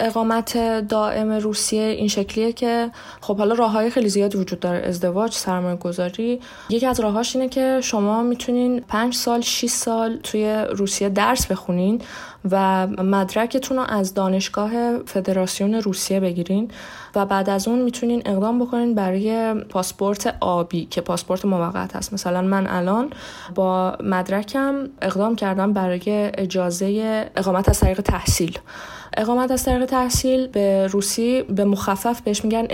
اقامت 0.00 0.58
دائم 0.88 1.32
روسیه 1.32 1.82
این 1.82 2.08
شکلیه 2.08 2.52
که 2.52 2.90
خب 3.20 3.38
حالا 3.38 3.54
راه 3.54 3.70
های 3.70 3.90
خیلی 3.90 4.08
زیادی 4.08 4.38
وجود 4.38 4.60
داره. 4.60 4.78
ازدواج 4.78 5.32
سرمایه 5.32 5.76
گذاری 5.76 6.40
یکی 6.70 6.86
از 6.86 7.00
راهاش 7.00 7.36
اینه 7.36 7.48
که 7.48 7.80
شما 7.82 8.22
می‌تونین 8.24 8.80
5 8.80 9.14
سال 9.14 9.40
6 9.40 9.66
سال 9.66 10.16
توی 10.16 10.64
روسیه 10.70 11.08
درس 11.08 11.46
بخونین 11.46 12.00
و 12.50 12.86
مدرکتون 12.86 13.76
رو 13.76 13.84
از 13.88 14.14
دانشگاه 14.14 14.98
فدراسیون 14.98 15.74
روسیه 15.74 16.20
بگیرین 16.20 16.70
و 17.14 17.26
بعد 17.26 17.50
از 17.50 17.68
اون 17.68 17.78
می‌تونین 17.78 18.22
اقدام 18.26 18.58
بکنین 18.58 18.94
برای 18.94 19.54
پاسپورت 19.54 20.36
آبی 20.40 20.84
که 20.84 21.00
پاسپورت 21.00 21.44
موقت 21.44 21.96
هست. 21.96 22.12
مثلا 22.12 22.42
من 22.42 22.66
الان 22.66 23.10
با 23.54 23.96
مدرکم 24.02 24.88
اقدام 25.02 25.36
کردم 25.36 25.72
برای 25.72 26.30
اجازه 26.38 27.30
اقامت 27.36 27.68
از 27.68 27.80
طریق 27.80 28.00
تحصیل. 28.00 28.58
اقامت 29.16 29.50
از 29.50 29.64
طریق 29.64 29.84
تحصیل 29.84 30.46
به 30.46 30.86
روسی 30.86 31.42
به 31.42 31.64
مخفف 31.64 32.20
بهش 32.20 32.44
میگن 32.44 32.66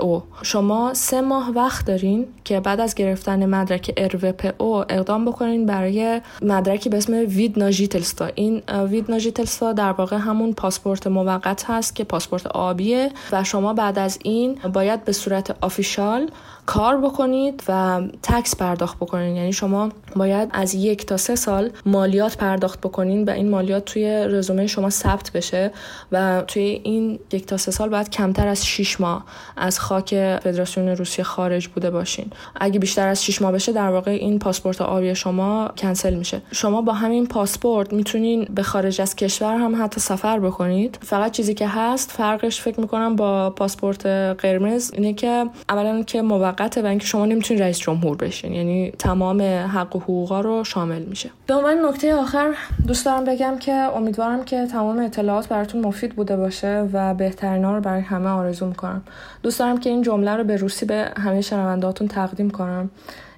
او. 0.00 0.22
شما 0.42 0.94
سه 0.94 1.20
ماه 1.20 1.50
وقت 1.50 1.86
دارین 1.86 2.26
که 2.44 2.60
بعد 2.60 2.80
از 2.80 2.94
گرفتن 2.94 3.46
مدرک 3.46 4.14
او 4.58 4.76
اقدام 4.76 5.24
بکنین 5.24 5.66
برای 5.66 6.20
مدرکی 6.42 6.88
به 6.88 6.96
اسم 6.96 7.12
وید 7.12 7.58
ناجیتلستا 7.58 8.30
این 8.34 8.62
وید 8.90 9.10
ناجیتلستا 9.10 9.72
در 9.72 9.92
واقع 9.92 10.16
همون 10.16 10.52
پاسپورت 10.52 11.06
موقت 11.06 11.64
هست 11.68 11.94
که 11.94 12.04
پاسپورت 12.04 12.46
آبیه 12.46 13.10
و 13.32 13.44
شما 13.44 13.72
بعد 13.72 13.98
از 13.98 14.18
این 14.24 14.54
باید 14.54 15.04
به 15.04 15.12
صورت 15.12 15.56
آفیشال 15.60 16.30
کار 16.70 16.96
بکنید 16.96 17.62
و 17.68 18.00
تکس 18.22 18.56
پرداخت 18.56 18.96
بکنید 18.96 19.36
یعنی 19.36 19.52
شما 19.52 19.88
باید 20.16 20.48
از 20.52 20.74
یک 20.74 21.06
تا 21.06 21.16
سه 21.16 21.36
سال 21.36 21.70
مالیات 21.86 22.36
پرداخت 22.36 22.80
بکنین 22.80 23.24
و 23.24 23.30
این 23.30 23.50
مالیات 23.50 23.84
توی 23.84 24.04
رزومه 24.06 24.66
شما 24.66 24.90
ثبت 24.90 25.32
بشه 25.32 25.70
و 26.12 26.42
توی 26.46 26.62
این 26.62 27.18
یک 27.32 27.46
تا 27.46 27.56
سه 27.56 27.70
سال 27.70 27.88
باید 27.88 28.10
کمتر 28.10 28.48
از 28.48 28.66
6 28.66 29.00
ماه 29.00 29.24
از 29.56 29.80
خاک 29.80 30.38
فدراسیون 30.42 30.88
روسیه 30.88 31.24
خارج 31.24 31.68
بوده 31.68 31.90
باشین. 31.90 32.26
اگه 32.60 32.78
بیشتر 32.78 33.08
از 33.08 33.24
6 33.24 33.42
ماه 33.42 33.52
بشه 33.52 33.72
در 33.72 33.90
واقع 33.90 34.10
این 34.10 34.38
پاسپورت 34.38 34.80
آبی 34.80 35.14
شما 35.14 35.70
کنسل 35.78 36.14
میشه. 36.14 36.42
شما 36.52 36.82
با 36.82 36.92
همین 36.92 37.26
پاسپورت 37.26 37.92
می‌تونین 37.92 38.44
به 38.54 38.62
خارج 38.62 39.00
از 39.00 39.16
کشور 39.16 39.56
هم 39.56 39.84
حتی 39.84 40.00
سفر 40.00 40.40
بکنید. 40.40 40.98
فقط 41.02 41.32
چیزی 41.32 41.54
که 41.54 41.68
هست 41.68 42.10
فرقش 42.10 42.60
فکر 42.60 42.80
می‌کنم 42.80 43.16
با 43.16 43.50
پاسپورت 43.50 44.06
قرمز 44.38 44.90
اینه 44.94 45.12
که 45.12 45.46
اولا 45.68 46.02
که 46.02 46.22
موقته 46.59 46.81
و 46.81 46.85
اینکه 46.85 47.05
شما 47.05 47.25
نمیتونید 47.25 47.63
رئیس 47.63 47.79
جمهور 47.79 48.17
بشین 48.17 48.53
یعنی 48.53 48.91
تمام 48.99 49.41
حق 49.41 49.95
و 49.95 49.99
حقوقا 49.99 50.41
رو 50.41 50.63
شامل 50.63 51.01
میشه 51.01 51.29
به 51.47 51.53
عنوان 51.53 51.85
نکته 51.85 52.15
آخر 52.15 52.55
دوست 52.87 53.05
دارم 53.05 53.23
بگم 53.23 53.57
که 53.59 53.71
امیدوارم 53.71 54.43
که 54.43 54.65
تمام 54.65 54.99
اطلاعات 54.99 55.47
براتون 55.47 55.81
مفید 55.81 56.15
بوده 56.15 56.37
باشه 56.37 56.89
و 56.93 57.13
بهترینا 57.13 57.75
رو 57.75 57.81
برای 57.81 58.01
همه 58.01 58.29
آرزو 58.29 58.65
میکنم 58.65 59.03
دوست 59.43 59.59
دارم 59.59 59.77
که 59.77 59.89
این 59.89 60.01
جمله 60.01 60.35
رو 60.35 60.43
به 60.43 60.57
روسی 60.57 60.85
به 60.85 61.11
همه 61.17 61.41
شنوندهاتون 61.41 62.07
تقدیم 62.07 62.49
کنم 62.49 62.89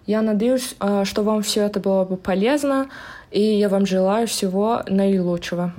Я 0.08 0.22
надеюсь, 0.22 0.74
что 1.04 1.24
вам 1.24 1.42
все 1.42 1.60
это 1.66 1.82
было 1.82 2.06
бы 2.06 2.16
полезно, 2.16 2.88
и 3.30 3.42
я 3.42 3.68
вам 3.68 3.86
желаю 3.86 4.26
всего 4.26 4.82
наилучшего. 4.88 5.74